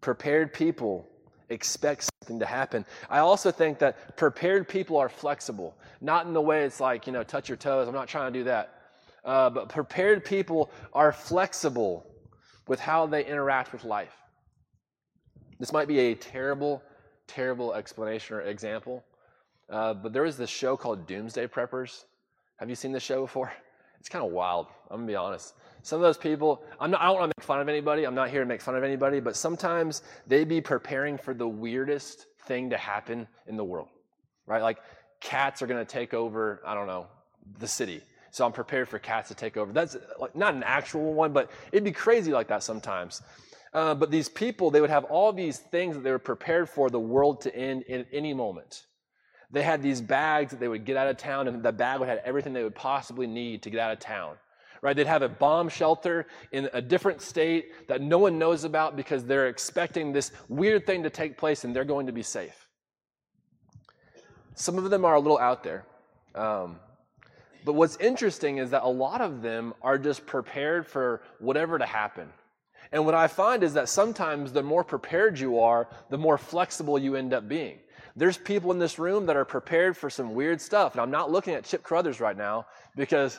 Prepared 0.00 0.52
people 0.52 1.06
expect 1.50 2.08
something 2.22 2.38
to 2.38 2.46
happen. 2.46 2.86
I 3.10 3.18
also 3.18 3.50
think 3.50 3.78
that 3.80 4.16
prepared 4.16 4.68
people 4.68 4.96
are 4.96 5.08
flexible, 5.08 5.76
not 6.00 6.26
in 6.26 6.32
the 6.32 6.40
way 6.40 6.64
it's 6.64 6.80
like, 6.80 7.06
you 7.06 7.12
know, 7.12 7.22
touch 7.22 7.48
your 7.48 7.56
toes. 7.56 7.88
I'm 7.88 7.94
not 7.94 8.08
trying 8.08 8.32
to 8.32 8.38
do 8.38 8.44
that. 8.44 8.74
Uh, 9.24 9.50
but 9.50 9.68
prepared 9.68 10.24
people 10.24 10.70
are 10.94 11.12
flexible 11.12 12.06
with 12.66 12.80
how 12.80 13.06
they 13.06 13.24
interact 13.24 13.72
with 13.72 13.84
life. 13.84 14.16
This 15.58 15.72
might 15.72 15.88
be 15.88 15.98
a 15.98 16.14
terrible, 16.14 16.82
terrible 17.26 17.74
explanation 17.74 18.36
or 18.36 18.40
example, 18.42 19.04
uh, 19.68 19.92
but 19.92 20.12
there 20.12 20.22
was 20.22 20.38
this 20.38 20.48
show 20.48 20.76
called 20.76 21.06
Doomsday 21.06 21.48
Preppers. 21.48 22.04
Have 22.56 22.70
you 22.70 22.76
seen 22.76 22.92
this 22.92 23.02
show 23.02 23.22
before? 23.22 23.52
It's 24.00 24.08
kind 24.08 24.24
of 24.24 24.32
wild. 24.32 24.66
I'm 24.90 24.98
gonna 24.98 25.06
be 25.06 25.16
honest. 25.16 25.54
Some 25.82 25.96
of 25.96 26.02
those 26.02 26.18
people, 26.18 26.62
I'm 26.78 26.90
not, 26.90 27.00
I 27.00 27.06
don't 27.06 27.18
want 27.18 27.30
to 27.30 27.34
make 27.38 27.46
fun 27.46 27.60
of 27.60 27.68
anybody. 27.68 28.04
I'm 28.04 28.14
not 28.14 28.28
here 28.30 28.40
to 28.40 28.46
make 28.46 28.60
fun 28.60 28.76
of 28.76 28.82
anybody, 28.82 29.20
but 29.20 29.36
sometimes 29.36 30.02
they 30.26 30.44
be 30.44 30.60
preparing 30.60 31.16
for 31.16 31.32
the 31.32 31.48
weirdest 31.48 32.26
thing 32.46 32.70
to 32.70 32.76
happen 32.76 33.26
in 33.46 33.56
the 33.56 33.64
world, 33.64 33.88
right? 34.46 34.62
Like 34.62 34.78
cats 35.20 35.62
are 35.62 35.66
to 35.66 35.84
take 35.84 36.12
over, 36.12 36.60
I 36.66 36.74
don't 36.74 36.86
know, 36.86 37.06
the 37.58 37.68
city. 37.68 38.02
So 38.30 38.44
I'm 38.44 38.52
prepared 38.52 38.88
for 38.88 38.98
cats 38.98 39.28
to 39.28 39.34
take 39.34 39.56
over. 39.56 39.72
That's 39.72 39.96
like 40.18 40.36
not 40.36 40.54
an 40.54 40.62
actual 40.62 41.14
one, 41.14 41.32
but 41.32 41.50
it'd 41.72 41.84
be 41.84 41.92
crazy 41.92 42.32
like 42.32 42.48
that 42.48 42.62
sometimes. 42.62 43.22
Uh, 43.72 43.94
but 43.94 44.10
these 44.10 44.28
people, 44.28 44.70
they 44.70 44.80
would 44.80 44.90
have 44.90 45.04
all 45.04 45.32
these 45.32 45.58
things 45.58 45.94
that 45.94 46.02
they 46.02 46.10
were 46.10 46.18
prepared 46.18 46.68
for 46.68 46.90
the 46.90 47.00
world 47.00 47.40
to 47.42 47.54
end 47.54 47.82
in 47.82 48.04
any 48.12 48.34
moment. 48.34 48.86
They 49.52 49.62
had 49.62 49.82
these 49.82 50.00
bags 50.00 50.52
that 50.52 50.60
they 50.60 50.68
would 50.68 50.84
get 50.84 50.96
out 50.96 51.08
of 51.08 51.16
town, 51.16 51.48
and 51.48 51.62
the 51.62 51.72
bag 51.72 51.98
would 52.00 52.08
have 52.08 52.20
everything 52.24 52.52
they 52.52 52.62
would 52.62 52.74
possibly 52.74 53.26
need 53.26 53.62
to 53.62 53.70
get 53.70 53.80
out 53.80 53.92
of 53.92 53.98
town. 53.98 54.36
Right? 54.82 54.96
They'd 54.96 55.06
have 55.06 55.22
a 55.22 55.28
bomb 55.28 55.68
shelter 55.68 56.26
in 56.52 56.70
a 56.72 56.80
different 56.80 57.20
state 57.20 57.88
that 57.88 58.00
no 58.00 58.18
one 58.18 58.38
knows 58.38 58.64
about 58.64 58.96
because 58.96 59.24
they're 59.24 59.48
expecting 59.48 60.12
this 60.12 60.32
weird 60.48 60.86
thing 60.86 61.02
to 61.02 61.10
take 61.10 61.36
place 61.36 61.64
and 61.64 61.76
they're 61.76 61.84
going 61.84 62.06
to 62.06 62.12
be 62.12 62.22
safe. 62.22 62.66
Some 64.54 64.78
of 64.78 64.88
them 64.88 65.04
are 65.04 65.14
a 65.14 65.20
little 65.20 65.38
out 65.38 65.62
there. 65.64 65.84
Um, 66.34 66.78
but 67.64 67.74
what's 67.74 67.96
interesting 67.96 68.56
is 68.56 68.70
that 68.70 68.82
a 68.82 68.88
lot 68.88 69.20
of 69.20 69.42
them 69.42 69.74
are 69.82 69.98
just 69.98 70.24
prepared 70.24 70.86
for 70.86 71.20
whatever 71.40 71.78
to 71.78 71.84
happen. 71.84 72.28
And 72.92 73.04
what 73.04 73.14
I 73.14 73.28
find 73.28 73.62
is 73.62 73.74
that 73.74 73.88
sometimes 73.88 74.52
the 74.52 74.62
more 74.62 74.82
prepared 74.82 75.38
you 75.38 75.60
are, 75.60 75.88
the 76.08 76.18
more 76.18 76.38
flexible 76.38 76.98
you 76.98 77.16
end 77.16 77.34
up 77.34 77.48
being. 77.48 77.78
There's 78.16 78.36
people 78.36 78.72
in 78.72 78.78
this 78.78 78.98
room 78.98 79.26
that 79.26 79.36
are 79.36 79.44
prepared 79.44 79.96
for 79.96 80.10
some 80.10 80.34
weird 80.34 80.60
stuff. 80.60 80.92
And 80.92 81.00
I'm 81.00 81.10
not 81.10 81.30
looking 81.30 81.54
at 81.54 81.64
Chip 81.64 81.82
Carruthers 81.82 82.20
right 82.20 82.36
now 82.36 82.66
because, 82.96 83.38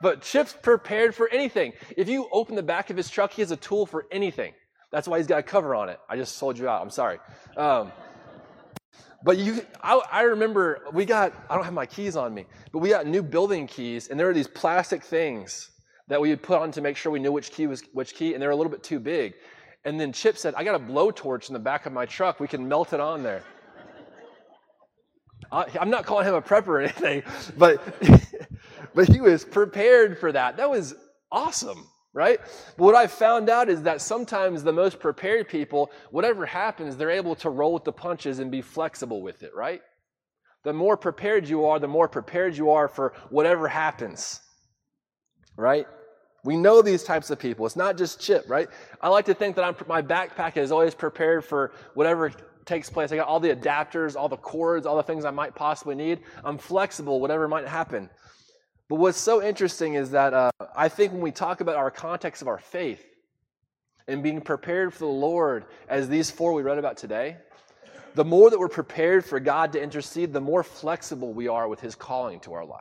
but 0.00 0.22
Chip's 0.22 0.52
prepared 0.52 1.14
for 1.14 1.28
anything. 1.30 1.72
If 1.96 2.08
you 2.08 2.28
open 2.32 2.54
the 2.54 2.62
back 2.62 2.90
of 2.90 2.96
his 2.96 3.10
truck, 3.10 3.32
he 3.32 3.42
has 3.42 3.50
a 3.50 3.56
tool 3.56 3.86
for 3.86 4.06
anything. 4.10 4.52
That's 4.92 5.08
why 5.08 5.18
he's 5.18 5.26
got 5.26 5.40
a 5.40 5.42
cover 5.42 5.74
on 5.74 5.88
it. 5.88 5.98
I 6.08 6.16
just 6.16 6.36
sold 6.36 6.56
you 6.56 6.68
out. 6.68 6.80
I'm 6.80 6.90
sorry. 6.90 7.18
Um, 7.56 7.90
but 9.24 9.38
you, 9.38 9.64
I, 9.82 10.00
I, 10.12 10.22
remember 10.22 10.82
we 10.92 11.04
got, 11.04 11.32
I 11.48 11.54
don't 11.56 11.64
have 11.64 11.72
my 11.72 11.86
keys 11.86 12.14
on 12.14 12.32
me, 12.34 12.44
but 12.72 12.78
we 12.78 12.90
got 12.90 13.06
new 13.06 13.22
building 13.22 13.66
keys, 13.66 14.08
and 14.08 14.20
there 14.20 14.26
were 14.26 14.34
these 14.34 14.46
plastic 14.46 15.02
things 15.02 15.70
that 16.08 16.20
we 16.20 16.28
would 16.28 16.42
put 16.42 16.60
on 16.60 16.70
to 16.72 16.82
make 16.82 16.98
sure 16.98 17.10
we 17.10 17.18
knew 17.18 17.32
which 17.32 17.50
key 17.50 17.66
was 17.66 17.82
which 17.94 18.14
key, 18.14 18.34
and 18.34 18.42
they 18.42 18.46
were 18.46 18.52
a 18.52 18.56
little 18.56 18.70
bit 18.70 18.82
too 18.82 19.00
big. 19.00 19.34
And 19.86 19.98
then 19.98 20.12
Chip 20.12 20.36
said, 20.36 20.54
I 20.54 20.64
got 20.64 20.74
a 20.74 20.78
blowtorch 20.78 21.48
in 21.48 21.54
the 21.54 21.58
back 21.58 21.86
of 21.86 21.92
my 21.92 22.06
truck. 22.06 22.38
We 22.38 22.48
can 22.48 22.68
melt 22.68 22.92
it 22.92 23.00
on 23.00 23.22
there. 23.22 23.42
I, 25.52 25.66
I'm 25.80 25.90
not 25.90 26.06
calling 26.06 26.26
him 26.26 26.34
a 26.34 26.42
prepper 26.42 26.68
or 26.68 26.80
anything, 26.80 27.22
but, 27.56 27.80
but 28.94 29.08
he 29.08 29.20
was 29.20 29.44
prepared 29.44 30.18
for 30.18 30.32
that. 30.32 30.56
That 30.56 30.70
was 30.70 30.94
awesome 31.30 31.88
right? 32.14 32.40
But 32.76 32.84
what 32.84 32.94
I 32.94 33.08
found 33.08 33.50
out 33.50 33.68
is 33.68 33.82
that 33.82 34.00
sometimes 34.00 34.62
the 34.62 34.72
most 34.72 35.00
prepared 35.00 35.48
people, 35.48 35.90
whatever 36.12 36.46
happens, 36.46 36.96
they're 36.96 37.10
able 37.10 37.34
to 37.36 37.50
roll 37.50 37.74
with 37.74 37.84
the 37.84 37.92
punches 37.92 38.38
and 38.38 38.50
be 38.50 38.62
flexible 38.62 39.20
with 39.20 39.42
it, 39.42 39.52
right? 39.54 39.82
The 40.62 40.72
more 40.72 40.96
prepared 40.96 41.46
you 41.46 41.66
are, 41.66 41.78
the 41.78 41.88
more 41.88 42.08
prepared 42.08 42.56
you 42.56 42.70
are 42.70 42.88
for 42.88 43.12
whatever 43.28 43.68
happens, 43.68 44.40
right? 45.56 45.86
We 46.44 46.56
know 46.56 46.82
these 46.82 47.02
types 47.02 47.30
of 47.30 47.38
people. 47.38 47.66
It's 47.66 47.76
not 47.76 47.98
just 47.98 48.20
Chip, 48.20 48.44
right? 48.48 48.68
I 49.00 49.08
like 49.08 49.24
to 49.26 49.34
think 49.34 49.56
that 49.56 49.64
I'm, 49.64 49.74
my 49.88 50.00
backpack 50.00 50.56
is 50.56 50.70
always 50.70 50.94
prepared 50.94 51.44
for 51.44 51.72
whatever 51.94 52.32
takes 52.66 52.90
place. 52.90 53.12
I 53.12 53.16
got 53.16 53.28
all 53.28 53.40
the 53.40 53.54
adapters, 53.54 54.16
all 54.16 54.28
the 54.28 54.36
cords, 54.36 54.86
all 54.86 54.96
the 54.96 55.02
things 55.02 55.24
I 55.24 55.30
might 55.30 55.54
possibly 55.54 55.94
need. 55.94 56.20
I'm 56.44 56.58
flexible, 56.58 57.20
whatever 57.20 57.48
might 57.48 57.66
happen. 57.66 58.10
But 58.88 58.96
what's 58.96 59.18
so 59.18 59.42
interesting 59.42 59.94
is 59.94 60.10
that 60.10 60.34
uh, 60.34 60.50
I 60.76 60.88
think 60.88 61.12
when 61.12 61.22
we 61.22 61.30
talk 61.30 61.60
about 61.60 61.76
our 61.76 61.90
context 61.90 62.42
of 62.42 62.48
our 62.48 62.58
faith 62.58 63.04
and 64.06 64.22
being 64.22 64.40
prepared 64.40 64.92
for 64.92 65.00
the 65.00 65.06
Lord, 65.06 65.64
as 65.88 66.08
these 66.08 66.30
four 66.30 66.52
we 66.52 66.62
read 66.62 66.78
about 66.78 66.96
today, 66.96 67.38
the 68.14 68.24
more 68.24 68.50
that 68.50 68.58
we're 68.58 68.68
prepared 68.68 69.24
for 69.24 69.40
God 69.40 69.72
to 69.72 69.82
intercede, 69.82 70.32
the 70.32 70.40
more 70.40 70.62
flexible 70.62 71.32
we 71.32 71.48
are 71.48 71.66
with 71.66 71.80
His 71.80 71.94
calling 71.94 72.40
to 72.40 72.52
our 72.52 72.64
life. 72.64 72.80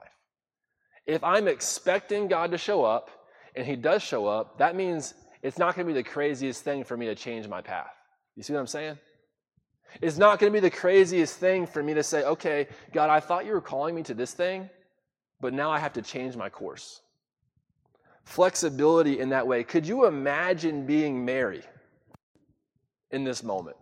If 1.05 1.23
I'm 1.23 1.47
expecting 1.47 2.27
God 2.27 2.51
to 2.51 2.57
show 2.57 2.83
up 2.83 3.09
and 3.55 3.65
He 3.65 3.75
does 3.75 4.03
show 4.03 4.27
up, 4.27 4.59
that 4.59 4.75
means 4.75 5.13
it's 5.41 5.57
not 5.57 5.75
going 5.75 5.87
to 5.87 5.93
be 5.93 5.99
the 5.99 6.07
craziest 6.07 6.63
thing 6.63 6.83
for 6.83 6.95
me 6.95 7.07
to 7.07 7.15
change 7.15 7.47
my 7.47 7.61
path. 7.61 7.91
You 8.35 8.43
see 8.43 8.53
what 8.53 8.59
I'm 8.59 8.67
saying? 8.67 8.97
It's 10.01 10.17
not 10.17 10.39
going 10.39 10.51
to 10.51 10.55
be 10.55 10.61
the 10.61 10.75
craziest 10.75 11.37
thing 11.37 11.67
for 11.67 11.83
me 11.83 11.93
to 11.93 12.03
say, 12.03 12.23
okay, 12.23 12.67
God, 12.91 13.09
I 13.09 13.19
thought 13.19 13.45
you 13.45 13.53
were 13.53 13.61
calling 13.61 13.95
me 13.95 14.03
to 14.03 14.13
this 14.13 14.33
thing 14.33 14.69
but 15.43 15.53
now 15.53 15.69
I 15.69 15.77
have 15.77 15.91
to 15.93 16.01
change 16.01 16.37
my 16.37 16.47
course. 16.47 17.01
Flexibility 18.23 19.19
in 19.19 19.27
that 19.29 19.45
way. 19.45 19.61
Could 19.65 19.85
you 19.85 20.05
imagine 20.05 20.85
being 20.85 21.25
Mary 21.25 21.63
in 23.11 23.25
this 23.25 23.43
moment? 23.43 23.75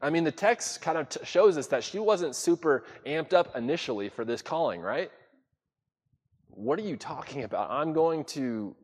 I 0.00 0.08
mean, 0.08 0.24
the 0.24 0.32
text 0.32 0.80
kind 0.80 0.96
of 0.96 1.10
t- 1.10 1.20
shows 1.24 1.58
us 1.58 1.66
that 1.66 1.84
she 1.84 1.98
wasn't 1.98 2.34
super 2.34 2.84
amped 3.04 3.34
up 3.34 3.54
initially 3.54 4.08
for 4.08 4.24
this 4.24 4.40
calling, 4.40 4.80
right? 4.80 5.10
What 6.48 6.78
are 6.78 6.82
you 6.82 6.96
talking 6.96 7.44
about? 7.44 7.70
I'm 7.70 7.92
going 7.92 8.24
to 8.36 8.74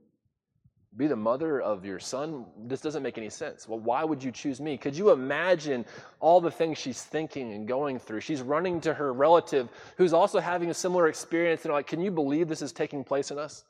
be 0.97 1.07
the 1.07 1.17
mother 1.17 1.61
of 1.61 1.85
your 1.85 1.99
son? 1.99 2.47
This 2.67 2.81
doesn't 2.81 3.03
make 3.03 3.19
any 3.19 3.31
sense. 3.31 3.69
Well, 3.69 3.79
why 3.79 4.05
would 4.05 4.23
you 4.23 4.33
choose 4.33 4.61
me? 4.61 4.77
Could 4.77 4.97
you 4.97 5.11
imagine 5.11 5.85
all 6.21 6.41
the 6.41 6.51
things 6.51 6.79
she's 6.79 7.03
thinking 7.03 7.53
and 7.53 7.69
going 7.69 7.99
through? 7.99 8.21
She's 8.21 8.43
running 8.43 8.81
to 8.83 8.95
her 8.95 9.13
relative 9.13 9.69
who's 9.97 10.13
also 10.13 10.41
having 10.41 10.71
a 10.71 10.75
similar 10.75 11.09
experience 11.09 11.65
and 11.65 11.75
like, 11.75 11.87
can 11.87 12.01
you 12.01 12.11
believe 12.11 12.49
this 12.49 12.63
is 12.63 12.73
taking 12.73 13.05
place 13.05 13.31
in 13.31 13.39
us? 13.39 13.65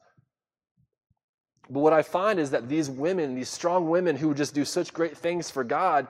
But 1.71 1.81
what 1.81 1.93
I 1.93 2.03
find 2.03 2.39
is 2.39 2.51
that 2.51 2.69
these 2.69 2.89
women, 2.89 3.35
these 3.35 3.51
strong 3.51 3.91
women 3.91 4.17
who 4.17 4.33
just 4.33 4.55
do 4.55 4.65
such 4.65 4.95
great 4.95 5.17
things 5.17 5.51
for 5.51 5.65
God, 5.65 6.07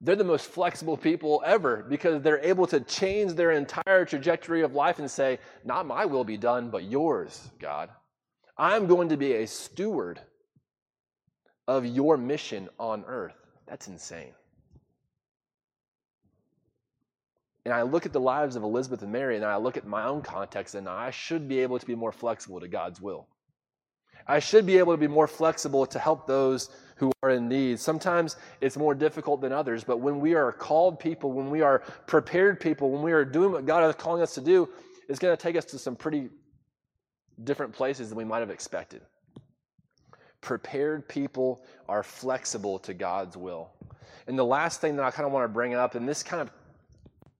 they're 0.00 0.16
the 0.16 0.24
most 0.24 0.46
flexible 0.46 0.96
people 0.96 1.42
ever 1.44 1.84
because 1.88 2.22
they're 2.22 2.40
able 2.40 2.66
to 2.68 2.80
change 2.80 3.32
their 3.32 3.52
entire 3.52 4.04
trajectory 4.04 4.62
of 4.62 4.74
life 4.74 4.98
and 4.98 5.10
say, 5.10 5.38
Not 5.64 5.86
my 5.86 6.04
will 6.04 6.24
be 6.24 6.36
done, 6.36 6.70
but 6.70 6.84
yours, 6.84 7.50
God. 7.58 7.90
I'm 8.56 8.86
going 8.86 9.08
to 9.08 9.16
be 9.16 9.34
a 9.34 9.46
steward 9.46 10.20
of 11.66 11.86
your 11.86 12.16
mission 12.16 12.68
on 12.78 13.04
earth. 13.06 13.36
That's 13.66 13.88
insane. 13.88 14.32
And 17.64 17.72
I 17.72 17.82
look 17.82 18.04
at 18.04 18.12
the 18.12 18.20
lives 18.20 18.56
of 18.56 18.62
Elizabeth 18.62 19.02
and 19.02 19.10
Mary, 19.10 19.36
and 19.36 19.44
I 19.44 19.56
look 19.56 19.78
at 19.78 19.86
my 19.86 20.04
own 20.04 20.20
context, 20.20 20.74
and 20.74 20.86
I 20.88 21.10
should 21.10 21.48
be 21.48 21.60
able 21.60 21.78
to 21.78 21.86
be 21.86 21.94
more 21.94 22.12
flexible 22.12 22.60
to 22.60 22.68
God's 22.68 23.00
will. 23.00 23.26
I 24.26 24.38
should 24.38 24.66
be 24.66 24.78
able 24.78 24.92
to 24.92 24.98
be 24.98 25.08
more 25.08 25.26
flexible 25.26 25.86
to 25.86 25.98
help 25.98 26.26
those 26.26 26.70
who 26.96 27.10
are 27.22 27.30
in 27.30 27.48
need. 27.48 27.80
Sometimes 27.80 28.36
it's 28.60 28.76
more 28.76 28.94
difficult 28.94 29.40
than 29.40 29.52
others, 29.52 29.82
but 29.84 29.98
when 29.98 30.20
we 30.20 30.34
are 30.34 30.52
called 30.52 30.98
people, 30.98 31.32
when 31.32 31.50
we 31.50 31.62
are 31.62 31.80
prepared 32.06 32.60
people, 32.60 32.90
when 32.90 33.02
we 33.02 33.12
are 33.12 33.24
doing 33.24 33.52
what 33.52 33.66
God 33.66 33.88
is 33.88 33.94
calling 33.96 34.22
us 34.22 34.34
to 34.34 34.40
do, 34.40 34.68
it's 35.08 35.18
going 35.18 35.36
to 35.36 35.42
take 35.42 35.56
us 35.56 35.64
to 35.66 35.78
some 35.78 35.96
pretty 35.96 36.28
different 37.42 37.72
places 37.72 38.08
than 38.10 38.18
we 38.18 38.24
might 38.24 38.40
have 38.40 38.50
expected. 38.50 39.02
Prepared 40.44 41.08
people 41.08 41.64
are 41.88 42.02
flexible 42.02 42.78
to 42.80 42.92
God's 42.92 43.34
will. 43.34 43.70
And 44.26 44.38
the 44.38 44.44
last 44.44 44.82
thing 44.82 44.94
that 44.96 45.04
I 45.06 45.10
kind 45.10 45.24
of 45.26 45.32
want 45.32 45.44
to 45.44 45.48
bring 45.48 45.72
up, 45.72 45.94
and 45.94 46.06
this 46.06 46.22
kind 46.22 46.42
of 46.42 46.50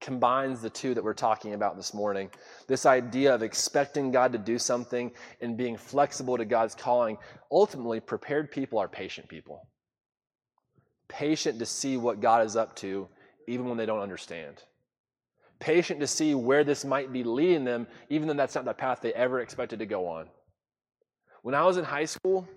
combines 0.00 0.62
the 0.62 0.70
two 0.70 0.94
that 0.94 1.04
we're 1.04 1.12
talking 1.12 1.52
about 1.52 1.76
this 1.76 1.92
morning 1.92 2.30
this 2.66 2.86
idea 2.86 3.34
of 3.34 3.42
expecting 3.42 4.10
God 4.10 4.32
to 4.32 4.38
do 4.38 4.58
something 4.58 5.12
and 5.42 5.54
being 5.54 5.76
flexible 5.76 6.38
to 6.38 6.46
God's 6.46 6.74
calling. 6.74 7.18
Ultimately, 7.52 8.00
prepared 8.00 8.50
people 8.50 8.78
are 8.78 8.88
patient 8.88 9.28
people. 9.28 9.68
Patient 11.06 11.58
to 11.58 11.66
see 11.66 11.98
what 11.98 12.20
God 12.20 12.46
is 12.46 12.56
up 12.56 12.74
to, 12.76 13.06
even 13.46 13.66
when 13.68 13.76
they 13.76 13.86
don't 13.86 14.00
understand. 14.00 14.62
Patient 15.58 16.00
to 16.00 16.06
see 16.06 16.34
where 16.34 16.64
this 16.64 16.86
might 16.86 17.12
be 17.12 17.22
leading 17.22 17.64
them, 17.64 17.86
even 18.08 18.28
though 18.28 18.34
that's 18.34 18.54
not 18.54 18.64
the 18.64 18.72
path 18.72 19.00
they 19.02 19.12
ever 19.12 19.40
expected 19.40 19.80
to 19.80 19.86
go 19.86 20.06
on. 20.06 20.26
When 21.42 21.54
I 21.54 21.64
was 21.64 21.76
in 21.76 21.84
high 21.84 22.06
school, 22.06 22.48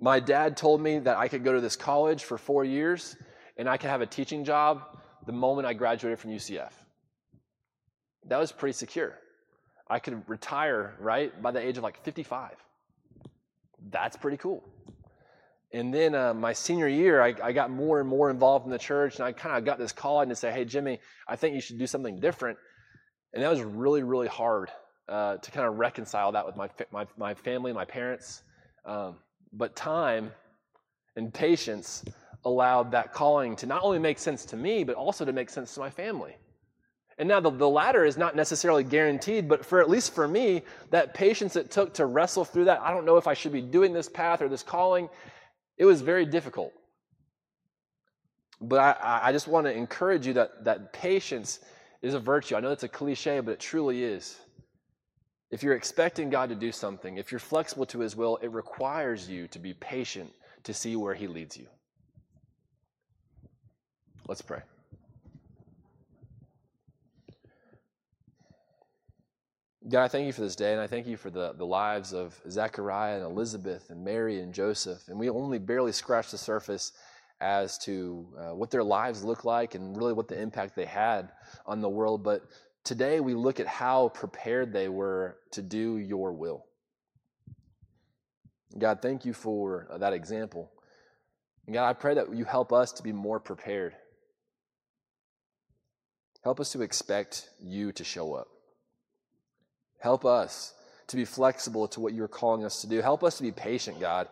my 0.00 0.20
dad 0.20 0.56
told 0.56 0.80
me 0.80 0.98
that 1.00 1.16
I 1.16 1.28
could 1.28 1.44
go 1.44 1.52
to 1.52 1.60
this 1.60 1.76
college 1.76 2.24
for 2.24 2.38
four 2.38 2.64
years 2.64 3.16
and 3.56 3.68
I 3.68 3.76
could 3.76 3.90
have 3.90 4.00
a 4.00 4.06
teaching 4.06 4.44
job 4.44 4.82
the 5.26 5.32
moment 5.32 5.66
I 5.66 5.74
graduated 5.74 6.18
from 6.18 6.30
UCF. 6.30 6.72
that 8.26 8.38
was 8.38 8.52
pretty 8.52 8.72
secure. 8.72 9.18
I 9.90 9.98
could 9.98 10.28
retire, 10.28 10.94
right, 11.00 11.40
by 11.42 11.50
the 11.50 11.60
age 11.60 11.78
of 11.78 11.82
like 11.82 12.02
55. 12.04 12.52
That's 13.90 14.16
pretty 14.16 14.36
cool. 14.36 14.62
And 15.72 15.92
then 15.92 16.14
uh, 16.14 16.34
my 16.34 16.52
senior 16.52 16.88
year, 16.88 17.22
I, 17.22 17.34
I, 17.42 17.52
got 17.52 17.70
more 17.70 18.00
and 18.00 18.08
more 18.08 18.30
involved 18.30 18.64
in 18.64 18.70
the 18.70 18.78
church, 18.78 19.16
and 19.16 19.24
I 19.24 19.32
kind 19.32 19.56
of 19.56 19.66
got 19.66 19.78
this 19.78 19.92
calling 19.92 20.30
to 20.30 20.34
say, 20.34 20.50
hey, 20.50 20.64
Jimmy, 20.64 20.98
I 21.26 21.36
think 21.36 21.54
you 21.54 21.60
should 21.60 21.78
do 21.78 21.86
something 21.86 22.20
different. 22.20 22.58
And 23.34 23.42
that 23.42 23.50
was 23.50 23.60
really, 23.60 24.02
really 24.02 24.28
hard 24.28 24.70
uh, 25.08 25.36
to 25.36 25.50
kind 25.50 25.66
of 25.66 25.76
reconcile 25.76 26.32
that 26.32 26.46
with 26.46 26.56
my, 26.56 26.70
my, 26.90 27.06
my 27.18 27.34
family, 27.34 27.72
my 27.74 27.84
parents. 27.84 28.42
Um, 28.86 29.16
but 29.52 29.76
time 29.76 30.32
and 31.16 31.32
patience 31.32 32.04
allowed 32.44 32.92
that 32.92 33.12
calling 33.12 33.56
to 33.56 33.66
not 33.66 33.82
only 33.82 33.98
make 33.98 34.18
sense 34.18 34.44
to 34.46 34.56
me, 34.56 34.84
but 34.84 34.96
also 34.96 35.24
to 35.24 35.32
make 35.32 35.50
sense 35.50 35.74
to 35.74 35.80
my 35.80 35.90
family. 35.90 36.36
And 37.18 37.28
now 37.28 37.40
the, 37.40 37.50
the 37.50 37.68
latter 37.68 38.04
is 38.04 38.16
not 38.16 38.36
necessarily 38.36 38.84
guaranteed, 38.84 39.48
but 39.48 39.66
for 39.66 39.80
at 39.80 39.90
least 39.90 40.14
for 40.14 40.28
me, 40.28 40.62
that 40.90 41.14
patience 41.14 41.56
it 41.56 41.70
took 41.70 41.94
to 41.94 42.06
wrestle 42.06 42.44
through 42.44 42.66
that, 42.66 42.80
I 42.80 42.92
don't 42.92 43.04
know 43.04 43.16
if 43.16 43.26
I 43.26 43.34
should 43.34 43.52
be 43.52 43.60
doing 43.60 43.92
this 43.92 44.08
path 44.08 44.40
or 44.40 44.48
this 44.48 44.62
calling, 44.62 45.08
it 45.76 45.84
was 45.84 46.00
very 46.00 46.24
difficult. 46.24 46.72
But 48.60 48.78
I, 48.78 49.20
I 49.24 49.32
just 49.32 49.48
want 49.48 49.66
to 49.66 49.72
encourage 49.72 50.26
you 50.26 50.34
that, 50.34 50.64
that 50.64 50.92
patience 50.92 51.60
is 52.02 52.14
a 52.14 52.20
virtue. 52.20 52.54
I 52.54 52.60
know 52.60 52.68
that's 52.68 52.84
a 52.84 52.88
cliche, 52.88 53.40
but 53.40 53.52
it 53.52 53.60
truly 53.60 54.04
is. 54.04 54.38
If 55.50 55.62
you're 55.62 55.74
expecting 55.74 56.28
God 56.28 56.50
to 56.50 56.54
do 56.54 56.70
something, 56.70 57.16
if 57.16 57.32
you're 57.32 57.38
flexible 57.38 57.86
to 57.86 58.00
His 58.00 58.14
will, 58.14 58.36
it 58.38 58.52
requires 58.52 59.28
you 59.28 59.48
to 59.48 59.58
be 59.58 59.72
patient 59.74 60.30
to 60.64 60.74
see 60.74 60.94
where 60.96 61.14
He 61.14 61.26
leads 61.26 61.56
you. 61.56 61.66
Let's 64.26 64.42
pray. 64.42 64.60
God, 69.88 70.04
I 70.04 70.08
thank 70.08 70.26
you 70.26 70.34
for 70.34 70.42
this 70.42 70.54
day, 70.54 70.72
and 70.72 70.82
I 70.82 70.86
thank 70.86 71.06
you 71.06 71.16
for 71.16 71.30
the, 71.30 71.54
the 71.54 71.64
lives 71.64 72.12
of 72.12 72.38
Zechariah 72.50 73.16
and 73.16 73.24
Elizabeth 73.24 73.88
and 73.88 74.04
Mary 74.04 74.40
and 74.40 74.52
Joseph. 74.52 75.08
And 75.08 75.18
we 75.18 75.30
only 75.30 75.58
barely 75.58 75.92
scratched 75.92 76.30
the 76.30 76.36
surface 76.36 76.92
as 77.40 77.78
to 77.78 78.26
uh, 78.38 78.54
what 78.54 78.70
their 78.70 78.84
lives 78.84 79.24
look 79.24 79.46
like 79.46 79.74
and 79.74 79.96
really 79.96 80.12
what 80.12 80.28
the 80.28 80.38
impact 80.38 80.76
they 80.76 80.84
had 80.84 81.30
on 81.64 81.80
the 81.80 81.88
world. 81.88 82.22
But 82.22 82.42
today 82.84 83.20
we 83.20 83.34
look 83.34 83.60
at 83.60 83.66
how 83.66 84.08
prepared 84.08 84.72
they 84.72 84.88
were 84.88 85.36
to 85.52 85.62
do 85.62 85.96
your 85.96 86.32
will. 86.32 86.64
God, 88.76 89.00
thank 89.02 89.24
you 89.24 89.32
for 89.32 89.88
uh, 89.90 89.98
that 89.98 90.12
example. 90.12 90.70
And 91.66 91.74
God, 91.74 91.88
I 91.88 91.92
pray 91.92 92.14
that 92.14 92.34
you 92.34 92.44
help 92.44 92.72
us 92.72 92.92
to 92.92 93.02
be 93.02 93.12
more 93.12 93.40
prepared. 93.40 93.94
Help 96.42 96.60
us 96.60 96.72
to 96.72 96.82
expect 96.82 97.48
you 97.60 97.92
to 97.92 98.04
show 98.04 98.34
up. 98.34 98.48
Help 99.98 100.24
us 100.24 100.74
to 101.08 101.16
be 101.16 101.24
flexible 101.24 101.88
to 101.88 102.00
what 102.00 102.14
you're 102.14 102.28
calling 102.28 102.64
us 102.64 102.82
to 102.82 102.86
do. 102.86 103.00
Help 103.00 103.24
us 103.24 103.36
to 103.38 103.42
be 103.42 103.52
patient, 103.52 104.00
God. 104.00 104.28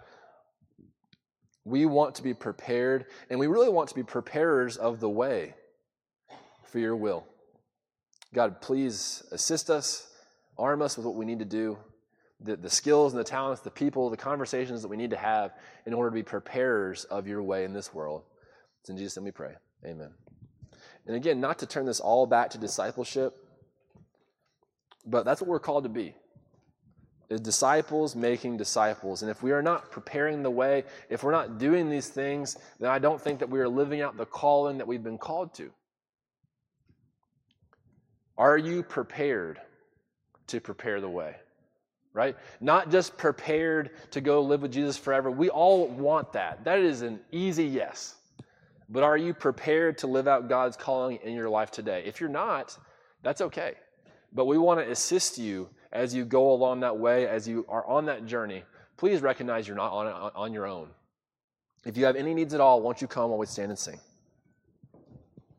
We 1.64 1.84
want 1.84 2.14
to 2.16 2.22
be 2.22 2.32
prepared, 2.32 3.06
and 3.28 3.40
we 3.40 3.48
really 3.48 3.68
want 3.68 3.88
to 3.88 3.94
be 3.94 4.04
preparers 4.04 4.76
of 4.76 5.00
the 5.00 5.10
way 5.10 5.54
for 6.64 6.78
your 6.78 6.94
will. 6.94 7.26
God, 8.34 8.60
please 8.60 9.22
assist 9.30 9.70
us, 9.70 10.08
arm 10.58 10.82
us 10.82 10.96
with 10.96 11.06
what 11.06 11.14
we 11.14 11.24
need 11.24 11.38
to 11.38 11.44
do, 11.44 11.78
the, 12.40 12.56
the 12.56 12.70
skills 12.70 13.12
and 13.12 13.20
the 13.20 13.24
talents, 13.24 13.62
the 13.62 13.70
people, 13.70 14.10
the 14.10 14.16
conversations 14.16 14.82
that 14.82 14.88
we 14.88 14.96
need 14.96 15.10
to 15.10 15.16
have 15.16 15.52
in 15.86 15.94
order 15.94 16.10
to 16.10 16.14
be 16.14 16.22
preparers 16.22 17.04
of 17.04 17.26
your 17.26 17.42
way 17.42 17.64
in 17.64 17.72
this 17.72 17.94
world. 17.94 18.22
It's 18.80 18.90
in 18.90 18.96
Jesus' 18.96 19.16
name 19.16 19.24
we 19.24 19.30
pray. 19.30 19.54
Amen. 19.84 20.10
And 21.06 21.16
again, 21.16 21.40
not 21.40 21.60
to 21.60 21.66
turn 21.66 21.86
this 21.86 22.00
all 22.00 22.26
back 22.26 22.50
to 22.50 22.58
discipleship, 22.58 23.34
but 25.06 25.24
that's 25.24 25.40
what 25.40 25.48
we're 25.48 25.60
called 25.60 25.84
to 25.84 25.90
be. 25.90 26.14
Is 27.28 27.40
disciples 27.40 28.14
making 28.14 28.56
disciples. 28.56 29.22
And 29.22 29.30
if 29.30 29.42
we 29.42 29.50
are 29.52 29.62
not 29.62 29.90
preparing 29.90 30.42
the 30.42 30.50
way, 30.50 30.84
if 31.08 31.24
we're 31.24 31.32
not 31.32 31.58
doing 31.58 31.90
these 31.90 32.08
things, 32.08 32.56
then 32.78 32.90
I 32.90 32.98
don't 32.98 33.20
think 33.20 33.40
that 33.40 33.50
we 33.50 33.58
are 33.60 33.68
living 33.68 34.00
out 34.00 34.16
the 34.16 34.26
calling 34.26 34.78
that 34.78 34.86
we've 34.86 35.02
been 35.02 35.18
called 35.18 35.54
to. 35.54 35.70
Are 38.38 38.58
you 38.58 38.82
prepared 38.82 39.60
to 40.48 40.60
prepare 40.60 41.00
the 41.00 41.08
way? 41.08 41.36
Right? 42.12 42.36
Not 42.60 42.90
just 42.90 43.16
prepared 43.16 43.90
to 44.12 44.20
go 44.20 44.42
live 44.42 44.62
with 44.62 44.72
Jesus 44.72 44.96
forever. 44.96 45.30
We 45.30 45.50
all 45.50 45.86
want 45.88 46.32
that. 46.32 46.64
That 46.64 46.78
is 46.78 47.02
an 47.02 47.20
easy 47.30 47.64
yes. 47.64 48.14
But 48.88 49.02
are 49.02 49.16
you 49.16 49.34
prepared 49.34 49.98
to 49.98 50.06
live 50.06 50.28
out 50.28 50.48
God's 50.48 50.76
calling 50.76 51.18
in 51.22 51.34
your 51.34 51.48
life 51.50 51.70
today? 51.70 52.04
If 52.06 52.20
you're 52.20 52.30
not, 52.30 52.76
that's 53.22 53.40
okay. 53.40 53.74
But 54.32 54.46
we 54.46 54.58
want 54.58 54.80
to 54.80 54.90
assist 54.90 55.38
you 55.38 55.68
as 55.92 56.14
you 56.14 56.24
go 56.24 56.52
along 56.52 56.80
that 56.80 56.96
way, 56.96 57.26
as 57.26 57.48
you 57.48 57.66
are 57.68 57.86
on 57.86 58.06
that 58.06 58.26
journey. 58.26 58.62
Please 58.96 59.20
recognize 59.20 59.66
you're 59.66 59.76
not 59.76 59.92
on, 59.92 60.30
on 60.34 60.52
your 60.52 60.66
own. 60.66 60.88
If 61.84 61.96
you 61.96 62.04
have 62.04 62.16
any 62.16 62.34
needs 62.34 62.54
at 62.54 62.60
all, 62.60 62.80
won't 62.80 63.00
you 63.00 63.08
come 63.08 63.30
while 63.30 63.38
we 63.38 63.46
stand 63.46 63.70
and 63.70 63.78
sing? 63.78 63.98